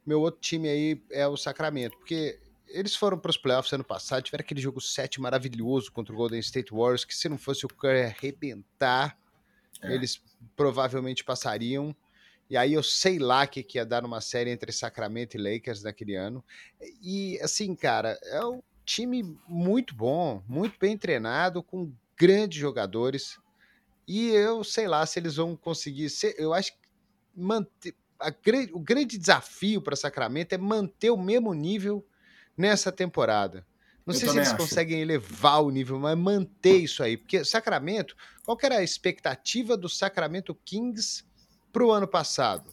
[0.10, 4.24] meu outro time aí é o Sacramento, porque eles foram para os playoffs ano passado,
[4.24, 7.70] tiveram aquele jogo 7 maravilhoso contra o Golden State Warriors, que se não fosse o
[7.70, 9.18] Curry arrebentar,
[9.82, 9.94] é.
[9.94, 10.22] eles
[10.56, 11.96] provavelmente passariam.
[12.50, 15.84] E aí eu sei lá que, que ia dar numa série entre Sacramento e Lakers
[15.84, 16.44] naquele ano.
[17.02, 23.38] E assim, cara, é um time muito bom, muito bem treinado, com grandes jogadores.
[24.08, 26.80] E eu sei lá se eles vão conseguir ser, eu acho que
[27.36, 28.34] manter a,
[28.74, 32.06] o grande desafio para Sacramento é manter o mesmo nível
[32.60, 33.66] nessa temporada.
[34.06, 34.58] Não Eu sei se eles acho.
[34.58, 37.16] conseguem elevar o nível, mas manter isso aí.
[37.16, 41.24] Porque Sacramento, qual que era a expectativa do Sacramento Kings
[41.72, 42.70] para o ano passado?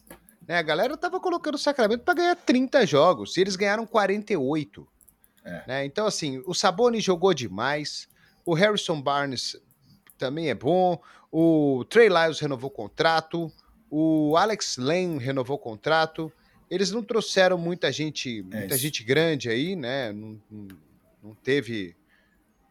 [0.47, 4.89] Né, a galera estava colocando o Sacramento para ganhar 30 jogos, e eles ganharam 48.
[5.45, 5.65] É.
[5.69, 5.85] Né?
[5.85, 8.09] Então, assim, o Saboni jogou demais,
[8.45, 9.57] o Harrison Barnes
[10.19, 13.53] também é bom, o Trey Lyles renovou o contrato,
[13.91, 16.33] o Alex Lane renovou o contrato.
[16.71, 20.13] Eles não trouxeram muita gente, é muita gente grande aí, né?
[20.13, 20.41] Não,
[21.23, 21.97] não, teve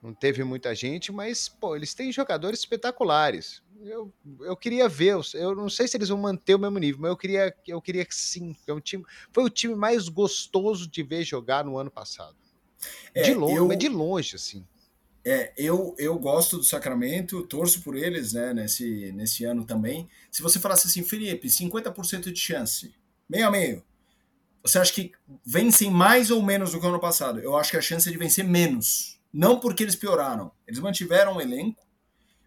[0.01, 3.63] não teve muita gente, mas pô, eles têm jogadores espetaculares.
[3.81, 7.09] Eu, eu queria ver, eu não sei se eles vão manter o mesmo nível, mas
[7.09, 8.55] eu queria, eu queria que sim.
[8.67, 12.35] É um time, foi o time mais gostoso de ver jogar no ano passado.
[13.13, 14.65] É, de longe, eu, de longe, assim.
[15.23, 20.07] É, eu, eu gosto do Sacramento, torço por eles, né, nesse, nesse ano também.
[20.29, 22.93] Se você falasse assim, Felipe, 50% de chance,
[23.29, 23.83] meio a meio,
[24.65, 25.11] você acha que
[25.45, 27.39] vencem mais ou menos do que o ano passado?
[27.39, 29.19] Eu acho que a chance é de vencer menos.
[29.31, 30.51] Não porque eles pioraram.
[30.65, 31.85] Eles mantiveram o elenco,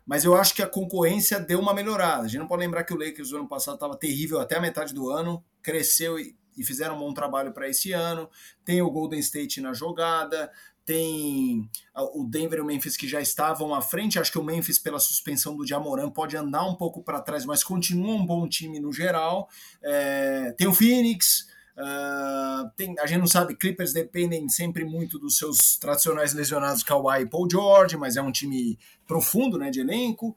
[0.05, 2.23] mas eu acho que a concorrência deu uma melhorada.
[2.23, 4.61] A gente não pode lembrar que o Lakers no ano passado estava terrível até a
[4.61, 8.29] metade do ano, cresceu e, e fizeram um bom trabalho para esse ano.
[8.65, 10.51] Tem o Golden State na jogada,
[10.89, 11.69] tem
[12.15, 14.19] o Denver e o Memphis que já estavam à frente.
[14.19, 17.63] Acho que o Memphis, pela suspensão do Jamoran, pode andar um pouco para trás, mas
[17.63, 19.51] continua um bom time no geral.
[19.83, 21.47] É, tem o Phoenix.
[21.77, 27.21] Uh, tem, a gente não sabe, Clippers dependem sempre muito dos seus tradicionais lesionados Kawhi
[27.23, 30.35] e Paul George, mas é um time profundo né, de elenco.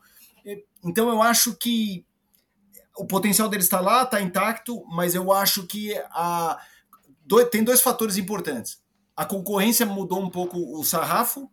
[0.83, 2.05] Então eu acho que
[2.97, 6.59] o potencial deles está lá, está intacto, mas eu acho que a,
[7.49, 8.81] tem dois fatores importantes
[9.15, 11.49] a concorrência mudou um pouco o sarrafo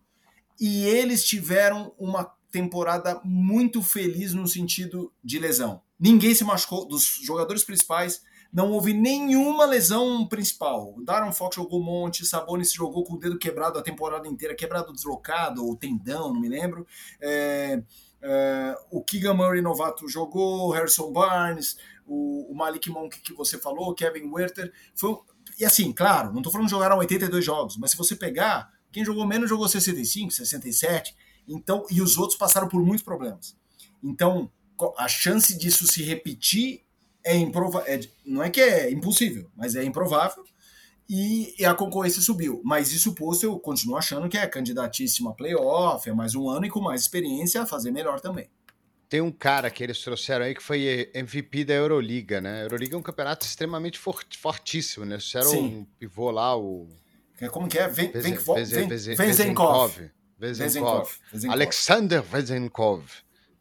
[0.60, 5.82] e eles tiveram uma temporada muito feliz no sentido de lesão.
[5.98, 10.94] Ninguém se machucou, dos jogadores principais, não houve nenhuma lesão principal.
[10.96, 14.54] O Darren Fox jogou um monte, Sabonis jogou com o dedo quebrado a temporada inteira,
[14.54, 16.86] quebrado deslocado, ou tendão, não me lembro.
[17.20, 17.82] É,
[18.22, 23.94] é, o Keegan Murray novato jogou, Harrison Barnes, o, o Malik Monk que você falou,
[23.94, 24.72] Kevin Werther.
[24.94, 25.18] Foi,
[25.58, 29.04] e assim, claro, não estou falando de jogar 82 jogos, mas se você pegar, quem
[29.04, 31.14] jogou menos jogou 65, 67,
[31.48, 33.56] então, e os outros passaram por muitos problemas.
[34.02, 34.50] Então,
[34.96, 36.82] a chance disso se repetir
[37.24, 37.92] é improvável.
[37.92, 40.44] É, não é que é impossível, mas é improvável.
[41.08, 42.60] E, e, a concorrência subiu.
[42.62, 46.66] Mas isso posto, eu continuo achando que é candidatíssima a playoff, é mais um ano
[46.66, 48.50] e com mais experiência a fazer melhor também.
[49.08, 52.60] Tem um cara que eles trouxeram aí que foi MVP da Euroliga, né?
[52.60, 55.14] A Euroliga é um campeonato extremamente fortíssimo, né?
[55.14, 55.78] Eles trouxeram Sim.
[55.78, 56.88] um pivô lá, o.
[57.50, 57.88] Como que é?
[57.88, 60.10] Vem, vem, vem, Vezenkov.
[60.36, 61.10] Vezenkov.
[61.48, 63.04] Alexander Vezenkov.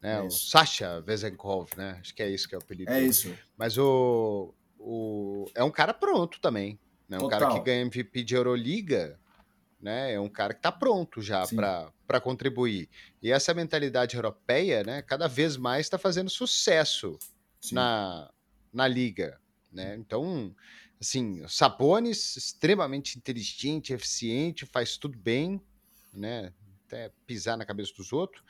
[0.01, 0.21] Né?
[0.21, 1.97] O Sasha Vezenkov, né?
[2.01, 2.91] Acho que é isso que é o apelido.
[2.91, 3.33] É isso.
[3.55, 5.45] Mas o, o.
[5.55, 6.77] É um cara pronto também.
[7.07, 7.17] Né?
[7.17, 7.39] Um Total.
[7.39, 9.17] cara que ganha MVP de Euroliga
[9.79, 10.13] né?
[10.13, 11.43] É um cara que está pronto já
[12.05, 12.89] para contribuir.
[13.21, 17.17] E essa mentalidade europeia, né, cada vez mais está fazendo sucesso
[17.71, 18.29] na,
[18.73, 19.39] na liga,
[19.71, 19.95] né?
[19.95, 20.55] Então,
[20.99, 25.61] assim, Sabonis extremamente inteligente, eficiente, faz tudo bem,
[26.13, 26.53] né?
[26.85, 28.43] Até pisar na cabeça dos outros.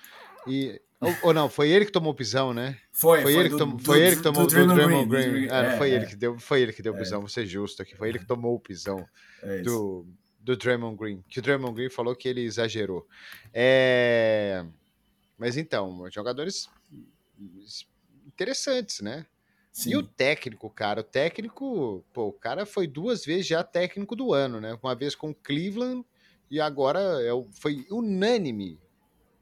[0.47, 2.77] E ou, ou, não, foi ele que tomou o pisão, né?
[2.91, 5.47] Foi, foi, foi ele, do, que, tom, do, foi ele que tomou o Draymond Green.
[5.51, 5.95] Ah, é, foi é.
[5.95, 6.99] ele que deu, foi ele que deu o é.
[6.99, 9.05] pisão, vou ser justo aqui, foi ele que tomou o pisão
[9.43, 10.07] é do
[10.47, 13.05] do Draymond Green, que o Draymond Green falou que ele exagerou.
[13.53, 14.65] É...
[15.37, 16.69] Mas então, jogadores
[18.25, 19.25] interessantes, né?
[19.73, 19.91] Sim.
[19.91, 24.33] E o técnico, cara, o técnico, pô, o cara foi duas vezes já técnico do
[24.33, 24.79] ano, né?
[24.81, 26.05] Uma vez com Cleveland
[26.49, 28.79] e agora é, foi unânime,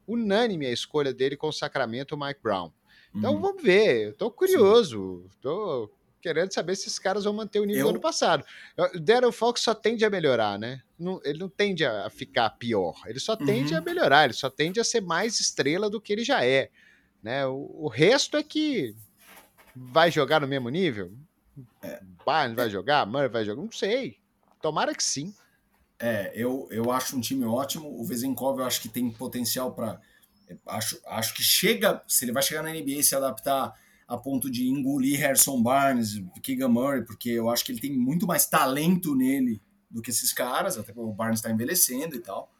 [0.08, 2.72] unânime a escolha dele com o Sacramento, o Mike Brown.
[3.14, 3.40] Então uhum.
[3.40, 5.38] vamos ver, eu tô curioso, Sim.
[5.40, 5.90] tô
[6.20, 7.84] querendo saber se esses caras vão manter o nível eu...
[7.84, 8.44] do ano passado.
[8.94, 10.82] O Darren Fox só tende a melhorar, né?
[10.98, 13.78] Não, ele não tende a ficar pior, ele só tende uhum.
[13.78, 16.70] a melhorar, ele só tende a ser mais estrela do que ele já é.
[17.22, 17.46] Né?
[17.46, 18.94] O, o resto é que
[19.74, 21.12] vai jogar no mesmo nível?
[21.82, 22.00] É.
[22.24, 23.62] Barnes vai jogar, Murray vai jogar?
[23.62, 24.18] Não sei.
[24.62, 25.34] Tomara que sim.
[25.98, 27.88] É, eu, eu acho um time ótimo.
[28.00, 30.00] O Vezenkov eu acho que tem potencial para.
[30.66, 32.02] Acho, acho que chega.
[32.06, 33.74] Se ele vai chegar na NBA e se adaptar
[34.06, 38.26] a ponto de engolir Harrison Barnes, Keegan Murray, porque eu acho que ele tem muito
[38.26, 39.60] mais talento nele
[39.96, 42.52] do que esses caras, até o Barnes está envelhecendo e tal.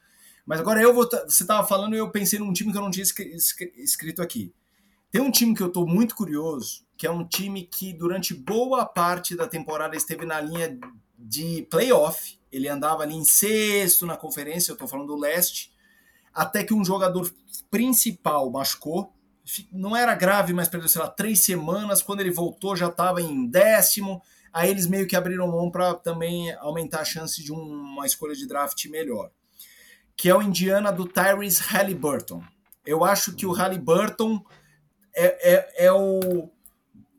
[0.45, 1.07] Mas agora eu vou.
[1.09, 4.55] Você estava falando e eu pensei num time que eu não tinha escrito aqui.
[5.11, 8.87] Tem um time que eu estou muito curioso, que é um time que durante boa
[8.87, 10.79] parte da temporada esteve na linha
[11.19, 12.39] de playoff.
[12.51, 15.73] Ele andava ali em sexto na conferência, eu estou falando do leste,
[16.33, 17.31] até que um jogador
[17.71, 19.13] principal machucou
[19.71, 22.03] não era grave, mas perdeu, sei lá, três semanas.
[22.03, 24.23] Quando ele voltou, já estava em décimo.
[24.57, 28.49] Aí eles meio que abriram mão para também aumentar a chance de uma escolha de
[28.49, 29.31] draft melhor.
[30.17, 32.43] Que é o Indiana do Tyrese Halliburton.
[32.87, 34.43] Eu acho que o Halliburton
[35.15, 36.49] é, é, é o.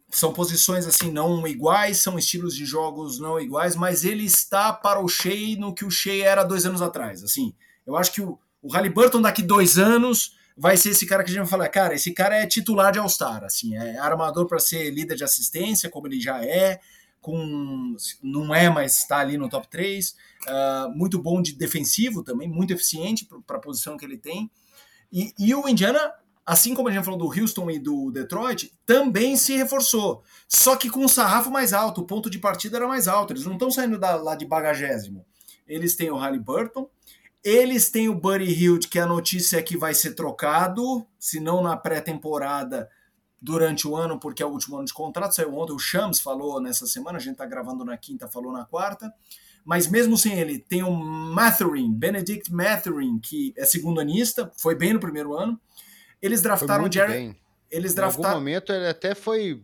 [0.10, 5.00] São posições assim não iguais, são estilos de jogos não iguais, mas ele está para
[5.00, 7.24] o Shea no que o Shea era dois anos atrás.
[7.24, 7.54] Assim,
[7.86, 11.34] eu acho que o, o Halliburton daqui dois anos vai ser esse cara que a
[11.34, 14.90] gente vai falar, cara, esse cara é titular de All-Star, assim, é armador para ser
[14.90, 16.80] líder de assistência, como ele já é,
[17.28, 20.16] com não é, mas está ali no top 3, uh,
[20.48, 24.50] ah, muito bom de defensivo também, muito eficiente para a posição que ele tem.
[25.12, 26.14] E, e, o Indiana,
[26.46, 30.90] assim como a gente falou do Houston e do Detroit, também se reforçou, só que
[30.90, 33.70] com um sarrafo mais alto, o ponto de partida era mais alto, eles não estão
[33.70, 35.26] saindo da, lá de bagagésimo.
[35.68, 36.90] eles têm o Halliburton,
[37.44, 41.62] eles têm o Buddy Hield, que a notícia é que vai ser trocado, se não
[41.62, 42.90] na pré-temporada,
[43.42, 45.36] durante o ano, porque é o último ano de contrato.
[45.36, 48.66] Saiu ontem, o Shams falou nessa semana, a gente está gravando na quinta, falou na
[48.66, 49.14] quarta.
[49.64, 54.94] Mas mesmo sem ele, tem o Matherin, Benedict Matherin, que é segundo anista, foi bem
[54.94, 55.60] no primeiro ano.
[56.22, 57.36] Eles draftaram o Jerry.
[57.70, 58.24] Eles draftaram.
[58.24, 59.62] Em algum momento ele até foi.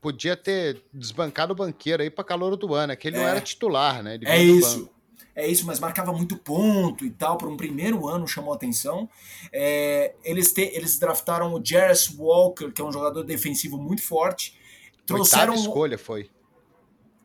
[0.00, 3.20] Podia ter desbancado o banqueiro aí para calor do ano, é que ele é.
[3.20, 4.18] não era titular, né?
[4.24, 4.80] É isso.
[4.80, 4.97] Banco
[5.38, 9.08] é isso, mas marcava muito ponto e tal, para um primeiro ano chamou atenção.
[9.52, 14.58] É, eles, te, eles draftaram o Jarvis Walker, que é um jogador defensivo muito forte.
[15.06, 16.30] Trouxeram Oitava escolha foi.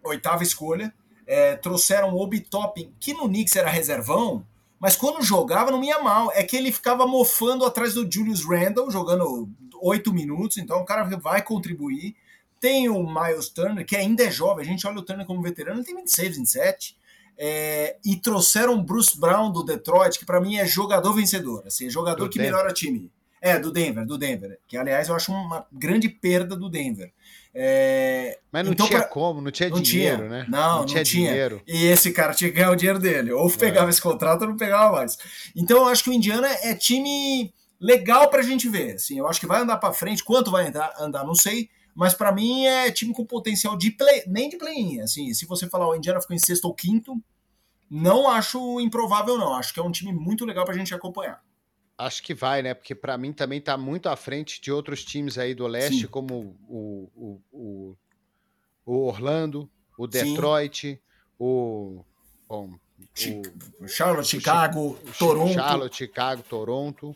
[0.04, 0.94] Oitava escolha.
[1.26, 4.46] É, trouxeram o Obi Toppin, que no Knicks era reservão,
[4.80, 6.32] mas quando jogava não ia mal.
[6.36, 9.50] É que ele ficava mofando atrás do Julius Randle, jogando
[9.82, 12.16] oito minutos, então o cara vai contribuir.
[12.60, 15.80] Tem o Miles Turner, que ainda é jovem, a gente olha o Turner como veterano,
[15.80, 17.03] ele tem 26, 27
[17.38, 22.26] é, e trouxeram Bruce Brown do Detroit, que para mim é jogador vencedor, assim, jogador
[22.26, 22.54] do que Denver.
[22.54, 23.12] melhora time.
[23.42, 24.58] É, do Denver, do Denver.
[24.68, 27.12] Que, aliás, eu acho uma grande perda do Denver.
[27.54, 29.08] É, Mas não então, tinha pra...
[29.08, 30.30] como, não tinha não dinheiro, tinha.
[30.30, 30.46] né?
[30.50, 31.04] Não, não, não tinha.
[31.04, 31.62] Dinheiro.
[31.68, 33.32] E esse cara tinha que ganhar o dinheiro dele.
[33.32, 33.90] Ou pegava é.
[33.90, 35.18] esse contrato ou não pegava mais.
[35.56, 38.96] Então eu acho que o Indiana é time legal pra gente ver.
[38.96, 40.24] Assim, eu acho que vai andar para frente.
[40.24, 44.24] Quanto vai andar, andar não sei mas para mim é time com potencial de play,
[44.28, 45.02] nem de play-in.
[45.02, 47.22] Assim, se você falar o Indiana ficou em sexto ou quinto,
[47.90, 49.54] não acho improvável, não.
[49.54, 51.44] Acho que é um time muito legal para a gente acompanhar.
[51.96, 52.74] Acho que vai, né?
[52.74, 56.08] Porque para mim também está muito à frente de outros times aí do leste, Sim.
[56.08, 57.98] como o, o, o,
[58.86, 61.00] o, Orlando, o Detroit, Sim.
[61.38, 62.04] o.
[62.50, 62.74] Bom,
[63.80, 65.54] o Charlotte, Chicago, Toronto.
[65.54, 67.16] Charlotte, Chicago, Toronto.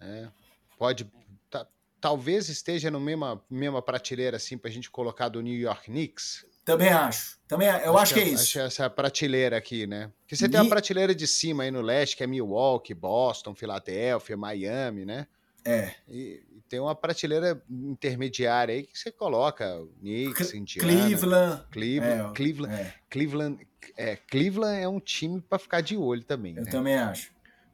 [0.00, 0.30] Né?
[0.76, 1.04] Pode
[2.00, 6.46] talvez esteja no mesma, mesma prateleira assim para a gente colocar do New York Knicks.
[6.64, 7.38] Também acho.
[7.48, 8.42] Também, eu acho, acho que é, é isso.
[8.42, 10.10] Acho essa prateleira aqui, né?
[10.20, 14.36] Porque você tem uma prateleira de cima aí no leste, que é Milwaukee, Boston, Filadélfia,
[14.36, 15.26] Miami, né?
[15.64, 15.92] É.
[16.06, 21.64] E, e, tem uma prateleira intermediária aí que você coloca Knicks, Indiana, Cleveland.
[21.70, 22.94] Cleveland, é, Cleveland, é.
[23.10, 26.54] Cleveland, é, Cleveland é um time para ficar de olho também.
[26.54, 26.70] Eu né?
[26.70, 27.32] também acho.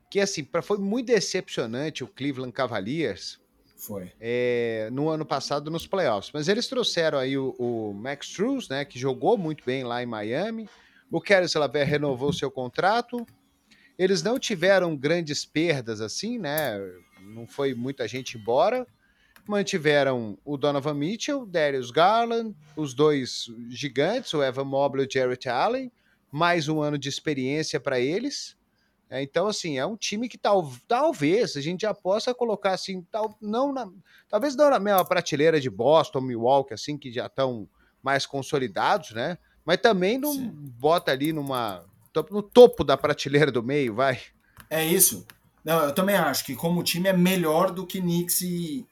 [0.09, 3.41] Que assim, pra, foi muito decepcionante o Cleveland Cavaliers
[3.87, 4.11] foi.
[4.20, 6.31] É, no ano passado nos playoffs.
[6.33, 10.07] Mas eles trouxeram aí o, o Max Struz, né, que jogou muito bem lá em
[10.07, 10.68] Miami.
[11.11, 13.25] O Caris Laver renovou seu contrato.
[13.99, 16.81] Eles não tiveram grandes perdas assim, né?
[17.20, 18.87] Não foi muita gente embora.
[19.47, 25.49] Mantiveram o Donovan Mitchell, Darius Garland, os dois gigantes, o Evan Mobley e o Jarrett
[25.49, 25.92] Allen,
[26.33, 28.57] mais um ano de experiência para eles.
[29.11, 33.03] É, então, assim, é um time que tal, talvez a gente já possa colocar assim,
[33.11, 33.88] tal, não na,
[34.29, 37.69] talvez não na mesma prateleira de Boston, Milwaukee, assim, que já estão
[38.03, 39.38] mais consolidados, né?
[39.64, 40.51] Mas também não Sim.
[40.53, 41.85] bota ali numa
[42.31, 44.21] no topo da prateleira do meio, vai.
[44.71, 45.27] É isso.
[45.64, 48.87] Não, eu também acho que como time é melhor do que Knicks e,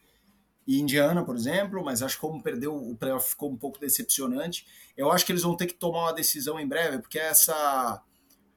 [0.67, 4.65] e Indiana, por exemplo, mas acho que como perdeu o playoff ficou um pouco decepcionante.
[4.97, 8.01] Eu acho que eles vão ter que tomar uma decisão em breve, porque essa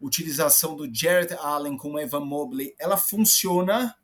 [0.00, 3.96] utilização do Jared Allen com o Evan Mobley, ela funciona,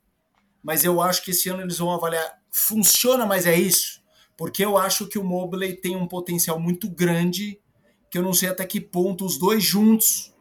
[0.63, 2.41] mas eu acho que esse ano eles vão avaliar.
[2.51, 4.03] Funciona, mas é isso?
[4.37, 7.61] Porque eu acho que o Mobley tem um potencial muito grande,
[8.11, 10.33] que eu não sei até que ponto os dois juntos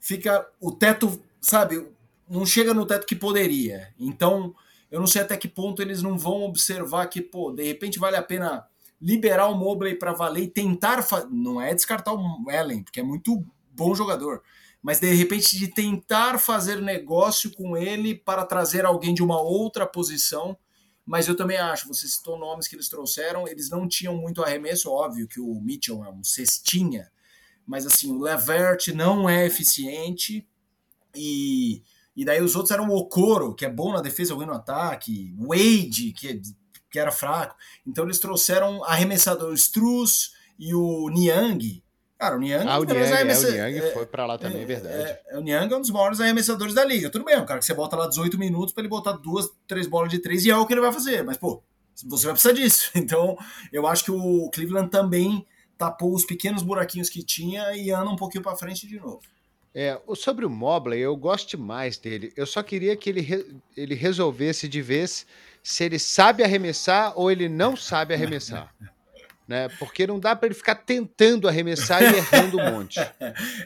[0.00, 1.86] fica o teto, sabe,
[2.28, 3.94] não chega no teto que poderia.
[3.98, 4.54] Então,
[4.90, 8.16] eu não sei até que ponto eles não vão observar que, pô, de repente vale
[8.16, 8.66] a pena
[9.00, 13.44] liberar o Mobley para valer e tentar, não é descartar o Allen, porque é muito
[13.70, 14.42] bom jogador,
[14.82, 19.86] mas de repente de tentar fazer negócio com ele para trazer alguém de uma outra
[19.86, 20.58] posição.
[21.06, 24.90] Mas eu também acho, você citou nomes que eles trouxeram, eles não tinham muito arremesso,
[24.90, 27.10] óbvio que o Mitchell é um cestinha,
[27.66, 30.46] mas assim, o Levert não é eficiente
[31.14, 31.82] e,
[32.16, 35.34] e daí os outros eram o Okoro, que é bom na defesa, ruim no ataque,
[35.38, 36.40] Wade, que,
[36.90, 37.56] que era fraco.
[37.86, 41.82] Então eles trouxeram arremessador Struz e o Niang,
[42.22, 44.62] Cara, o Niang, ah, o Niang, é, o Niang é, foi para lá também, é,
[44.62, 45.18] é verdade.
[45.26, 47.10] É, o Niang é um dos maiores arremessadores da liga.
[47.10, 49.88] Tudo bem, o cara que você bota lá 18 minutos para ele botar duas, três
[49.88, 51.24] bolas de três e é o que ele vai fazer.
[51.24, 51.60] Mas, pô,
[52.06, 52.92] você vai precisar disso.
[52.94, 53.36] Então,
[53.72, 55.44] eu acho que o Cleveland também
[55.76, 59.20] tapou os pequenos buraquinhos que tinha e anda um pouquinho para frente de novo.
[59.74, 62.32] É, sobre o Mobley, eu gosto demais dele.
[62.36, 63.44] Eu só queria que ele, re,
[63.76, 65.26] ele resolvesse de vez
[65.60, 68.72] se ele sabe arremessar ou ele não sabe arremessar.
[69.46, 69.68] né?
[69.78, 73.00] Porque não dá para ele ficar tentando arremessar e errando um monte.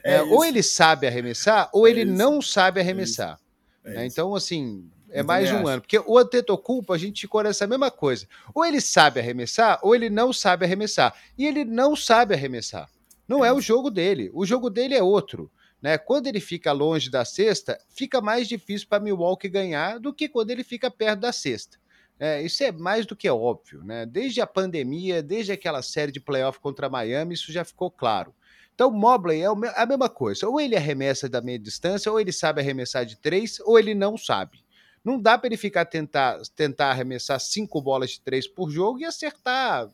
[0.05, 3.39] É, é ou ele sabe arremessar, ou é ele não sabe arremessar.
[3.85, 4.07] É né?
[4.07, 5.69] Então, assim, é mais um acho.
[5.69, 5.81] ano.
[5.81, 8.27] Porque o Antetokounmpo, a gente ficou nessa mesma coisa.
[8.55, 11.15] Ou ele sabe arremessar, ou ele não sabe arremessar.
[11.39, 12.89] E ele não sabe arremessar.
[13.27, 14.31] Não é, é o jogo dele.
[14.35, 15.51] O jogo dele é outro.
[15.81, 15.99] Né?
[15.99, 20.51] Quando ele fica longe da cesta, fica mais difícil para Milwaukee ganhar do que quando
[20.51, 21.79] ele fica perto da cesta.
[22.19, 24.07] É, isso é mais do que óbvio, né?
[24.07, 28.35] Desde a pandemia, desde aquela série de playoff contra Miami, isso já ficou claro.
[28.75, 30.49] Então, Mobley é a mesma coisa.
[30.49, 34.17] Ou ele arremessa da meia distância, ou ele sabe arremessar de três, ou ele não
[34.17, 34.65] sabe.
[35.05, 39.05] Não dá para ele ficar tentar, tentar arremessar cinco bolas de três por jogo e
[39.05, 39.91] acertar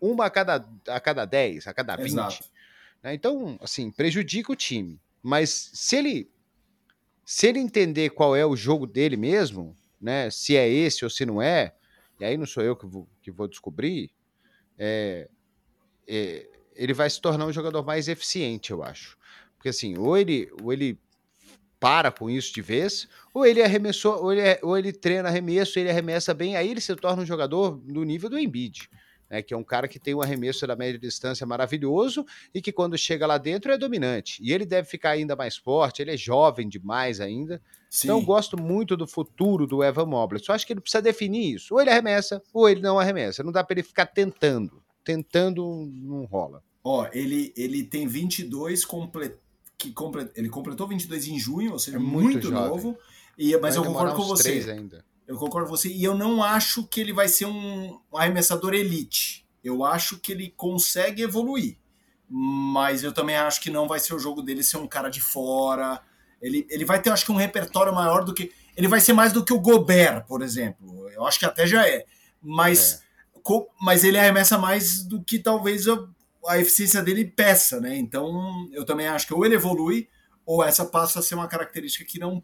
[0.00, 2.42] uma a cada, a cada dez, a cada vinte.
[3.02, 3.14] Né?
[3.14, 5.00] Então, assim, prejudica o time.
[5.22, 6.30] Mas se ele
[7.24, 10.30] se ele entender qual é o jogo dele mesmo, né?
[10.30, 11.74] Se é esse ou se não é,
[12.20, 14.10] e aí não sou eu que vou, que vou descobrir,
[14.78, 15.28] é,
[16.06, 19.16] é, ele vai se tornar um jogador mais eficiente, eu acho.
[19.56, 20.98] Porque assim, ou ele, ou ele
[21.80, 25.90] para com isso de vez, ou ele arremessou, ou ele, ou ele treina arremesso, ele
[25.90, 28.88] arremessa bem, aí ele se torna um jogador do nível do Embiid
[29.30, 32.24] né, que é um cara que tem um arremesso da média distância maravilhoso
[32.54, 34.42] e que quando chega lá dentro é dominante.
[34.42, 37.60] E ele deve ficar ainda mais forte, ele é jovem demais ainda.
[37.90, 38.08] Sim.
[38.08, 40.42] Então gosto muito do futuro do Evan Mobley.
[40.42, 41.74] Só acho que ele precisa definir isso.
[41.74, 43.42] Ou ele arremessa, ou ele não arremessa.
[43.42, 44.82] Não dá para ele ficar tentando.
[45.04, 46.62] Tentando não rola.
[46.84, 49.32] Ó, ele, ele tem 22 comple...
[49.76, 50.30] que comple...
[50.34, 52.96] ele completou 22 em junho, ou seja, é muito, muito novo.
[53.38, 54.70] E, mas Vai eu concordo com você.
[54.70, 55.04] Ainda.
[55.28, 55.90] Eu concordo com você.
[55.90, 59.46] E eu não acho que ele vai ser um arremessador elite.
[59.62, 61.76] Eu acho que ele consegue evoluir.
[62.26, 65.20] Mas eu também acho que não vai ser o jogo dele ser um cara de
[65.20, 66.00] fora.
[66.40, 68.50] Ele, ele vai ter, acho que, um repertório maior do que.
[68.74, 71.08] Ele vai ser mais do que o Gobert, por exemplo.
[71.10, 72.06] Eu acho que até já é.
[72.40, 73.02] Mas,
[73.34, 73.40] é.
[73.42, 76.08] Co, mas ele arremessa mais do que talvez a,
[76.46, 77.96] a eficiência dele peça, né?
[77.96, 80.08] Então eu também acho que ou ele evolui,
[80.46, 82.42] ou essa passa a ser uma característica que não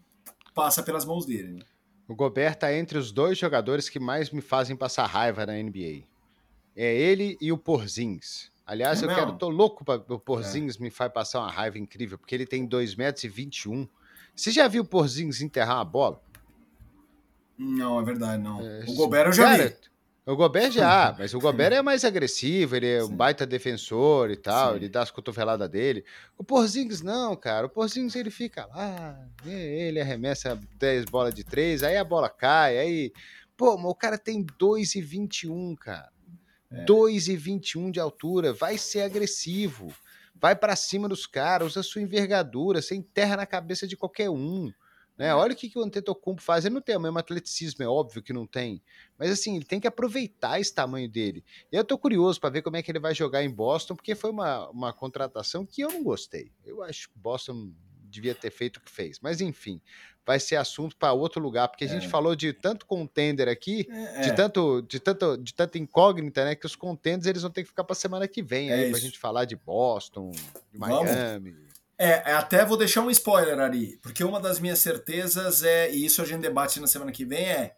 [0.53, 1.53] passa pelas mãos dele.
[1.53, 1.61] Né?
[2.07, 6.03] O Gobert está entre os dois jogadores que mais me fazem passar raiva na NBA.
[6.75, 8.51] É ele e o Porzins.
[8.65, 10.83] Aliás, é eu quero, tô louco para o Porzins é.
[10.83, 13.87] me faz passar uma raiva incrível, porque ele tem 2 metros e 21.
[14.35, 16.21] Você já viu o Porzins enterrar uma bola?
[17.57, 18.59] Não, é verdade, não.
[18.61, 19.75] É, o Gobert eu já cara, vi.
[20.25, 24.35] O Gobert já, mas o Gobert é mais agressivo, ele é um baita defensor e
[24.35, 24.77] tal, Sim.
[24.77, 26.03] ele dá as cotoveladas dele.
[26.35, 27.67] O Porzingis não, cara.
[27.67, 32.75] O Porzingis ele fica lá, ele arremessa 10 bolas de 3, aí a bola cai,
[32.75, 33.13] aí.
[33.55, 36.09] Pô, mas o cara tem 2,21, cara.
[36.71, 36.85] É.
[36.85, 39.93] 2,21 de altura, vai ser agressivo.
[40.33, 44.73] Vai para cima dos caras, usa sua envergadura, você enterra na cabeça de qualquer um.
[45.17, 45.33] Né?
[45.33, 46.65] Olha o que, que o Antetokounmpo faz.
[46.65, 48.81] Ele não tem o mesmo atleticismo, é óbvio que não tem.
[49.17, 51.43] Mas assim, ele tem que aproveitar esse tamanho dele.
[51.71, 54.13] E eu tô curioso para ver como é que ele vai jogar em Boston, porque
[54.13, 56.51] foi uma, uma contratação que eu não gostei.
[56.65, 57.71] Eu acho que Boston
[58.03, 59.19] devia ter feito o que fez.
[59.21, 59.81] Mas enfim,
[60.25, 62.09] vai ser assunto para outro lugar, porque a gente é.
[62.09, 64.21] falou de tanto contender aqui, é.
[64.21, 64.33] de é.
[64.33, 67.83] tanto de tanto de tanta incógnita, né, que os contenders eles vão ter que ficar
[67.83, 70.31] para semana que vem é aí para a gente falar de Boston,
[70.71, 71.51] de Miami.
[71.51, 71.74] Vamos.
[71.97, 76.05] É, é, até vou deixar um spoiler ali, porque uma das minhas certezas é, e
[76.05, 77.75] isso a gente debate na semana que vem, é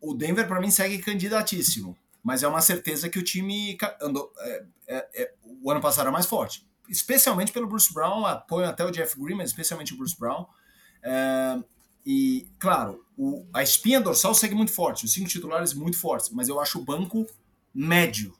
[0.00, 4.64] o Denver para mim segue candidatíssimo, mas é uma certeza que o time andou, é,
[4.88, 8.90] é, é, o ano passado era mais forte, especialmente pelo Bruce Brown, apoio até o
[8.90, 10.46] Jeff Green, mas especialmente o Bruce Brown.
[11.02, 11.58] É,
[12.04, 16.46] e, claro, o, a espinha dorsal segue muito forte, os cinco titulares muito fortes, mas
[16.46, 17.26] eu acho o banco
[17.74, 18.36] médio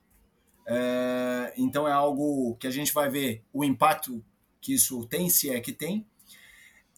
[0.66, 4.24] é, então é algo que a gente vai ver o impacto
[4.60, 6.06] que isso tem, se é que tem.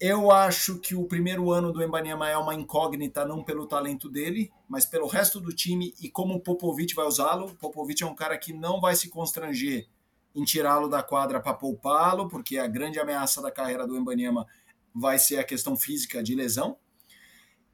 [0.00, 4.50] Eu acho que o primeiro ano do Embanyama é uma incógnita, não pelo talento dele,
[4.68, 7.54] mas pelo resto do time e como o Popovic vai usá-lo.
[7.56, 9.88] Popovic é um cara que não vai se constranger
[10.34, 14.46] em tirá-lo da quadra para poupá-lo, porque a grande ameaça da carreira do Embanyama
[14.94, 16.76] vai ser a questão física de lesão.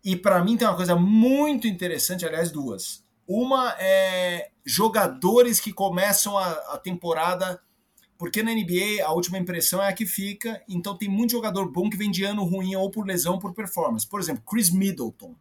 [0.03, 3.04] E para mim tem uma coisa muito interessante, aliás, duas.
[3.27, 7.61] Uma é jogadores que começam a, a, temporada,
[8.19, 11.89] porque na NBA a última impressão é a que fica, então tem muito jogador bom
[11.89, 14.07] que vem de ano ruim ou por lesão ou por performance.
[14.07, 15.35] Por exemplo, Chris Middleton.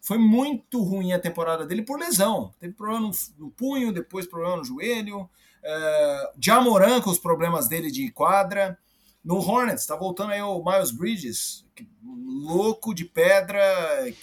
[0.00, 2.52] Foi muito ruim a temporada dele por lesão.
[2.60, 5.22] Teve problema no, no punho, depois problema no joelho.
[5.22, 8.78] Uh, Jamoran com os problemas dele de quadra.
[9.26, 11.66] No Hornets, tá voltando aí o Miles Bridges,
[12.00, 13.60] louco de pedra,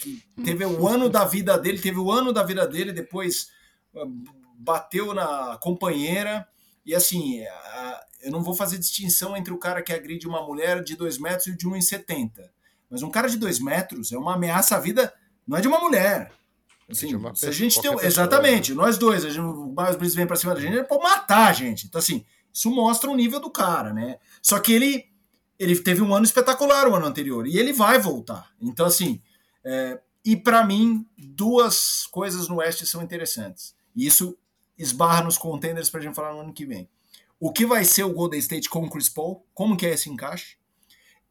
[0.00, 3.50] que teve o ano da vida dele, teve o ano da vida dele, depois
[3.94, 4.06] ah,
[4.56, 6.48] bateu na companheira.
[6.86, 7.44] E assim,
[8.22, 11.48] eu não vou fazer distinção entre o cara que agride uma mulher de 2 metros
[11.48, 12.30] e de 1,70.
[12.88, 15.12] Mas um cara de 2 metros é uma ameaça à vida,
[15.46, 16.32] não é de uma mulher.
[16.90, 17.90] Assim, é uma se a gente tem.
[17.90, 18.76] Pessoa, exatamente, né?
[18.78, 21.48] nós dois, a gente, o Miles Bridges vem pra cima da gente, ele pode matar
[21.48, 21.86] a gente.
[21.86, 22.24] Então, assim,
[22.54, 24.18] isso mostra o nível do cara, né?
[24.40, 25.12] Só que ele
[25.58, 28.50] ele teve um ano espetacular o ano anterior e ele vai voltar.
[28.60, 29.22] Então, assim,
[29.64, 33.74] é, e para mim, duas coisas no Oeste são interessantes.
[33.94, 34.36] E isso
[34.76, 36.88] esbarra nos contenders para a gente falar no ano que vem.
[37.38, 40.08] o que vai ser o Golden State com o Chris Paul, como que é esse
[40.08, 40.56] encaixe,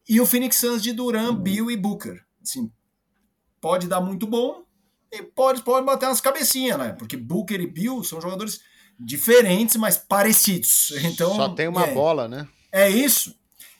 [0.08, 2.24] e o Phoenix Suns de Duran, Bill e Booker.
[2.42, 2.70] Assim,
[3.60, 4.64] pode dar muito bom
[5.10, 6.92] e pode, pode bater umas cabecinhas, né?
[6.92, 8.60] Porque Booker e Bill são jogadores
[8.98, 10.92] diferentes, mas parecidos.
[11.04, 12.48] Então, Só tem uma é, bola, né?
[12.72, 13.34] É isso.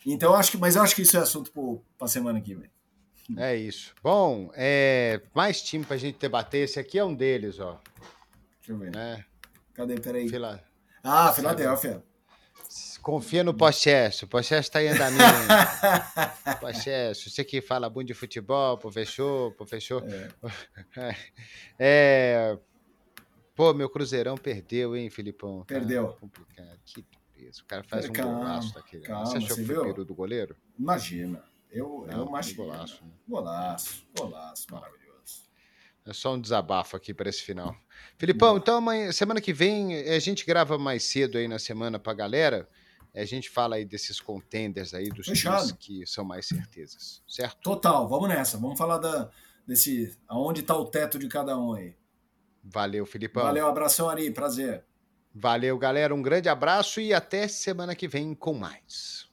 [0.06, 1.50] Então, acho que, mas eu acho que isso é assunto
[1.98, 2.70] para semana que vem.
[3.38, 3.94] É isso.
[4.02, 6.64] Bom, é, mais time pra gente debater.
[6.64, 7.80] Esse aqui é um deles, ó.
[8.58, 8.94] Deixa eu ver.
[8.94, 9.24] Né?
[9.72, 9.98] Cadê?
[9.98, 10.28] Peraí.
[10.28, 10.62] Fila...
[11.02, 12.02] Ah, Filadélfia.
[13.02, 14.24] Confia no Pochesso.
[14.24, 15.22] O Pochesso tá em andamento.
[16.60, 19.54] Pochesso, você que fala muito de futebol, pô, fechou.
[20.96, 21.16] É.
[21.78, 22.58] é...
[23.54, 25.60] Pô, meu Cruzeirão perdeu, hein, Filipão?
[25.60, 26.08] Tá perdeu.
[26.20, 26.78] complicado.
[26.84, 27.62] Que peso.
[27.62, 29.02] O cara faz calma, um golaço daquele.
[29.04, 30.56] Calma, você achou você que foi o peru do goleiro?
[30.78, 31.42] Imagina.
[31.70, 32.64] Eu, Não, eu imagino.
[32.64, 33.04] Golaço.
[33.04, 33.10] Né?
[33.28, 35.04] Golaço, golaço, maravilhoso.
[36.06, 37.74] É só um desabafo aqui para esse final.
[38.18, 42.12] Filipão, então amanhã, semana que vem a gente grava mais cedo aí na semana pra
[42.12, 42.68] galera.
[43.14, 45.66] A gente fala aí desses contenders aí, dos Fechado.
[45.68, 47.60] times que são mais certezas, certo?
[47.60, 48.58] Total, vamos nessa.
[48.58, 49.30] Vamos falar da,
[49.64, 50.18] desse.
[50.26, 51.96] aonde tá o teto de cada um aí.
[52.64, 53.42] Valeu, Filipão.
[53.42, 54.30] Valeu, abração, Ari.
[54.30, 54.84] Prazer.
[55.34, 56.14] Valeu, galera.
[56.14, 59.28] Um grande abraço e até semana que vem com mais.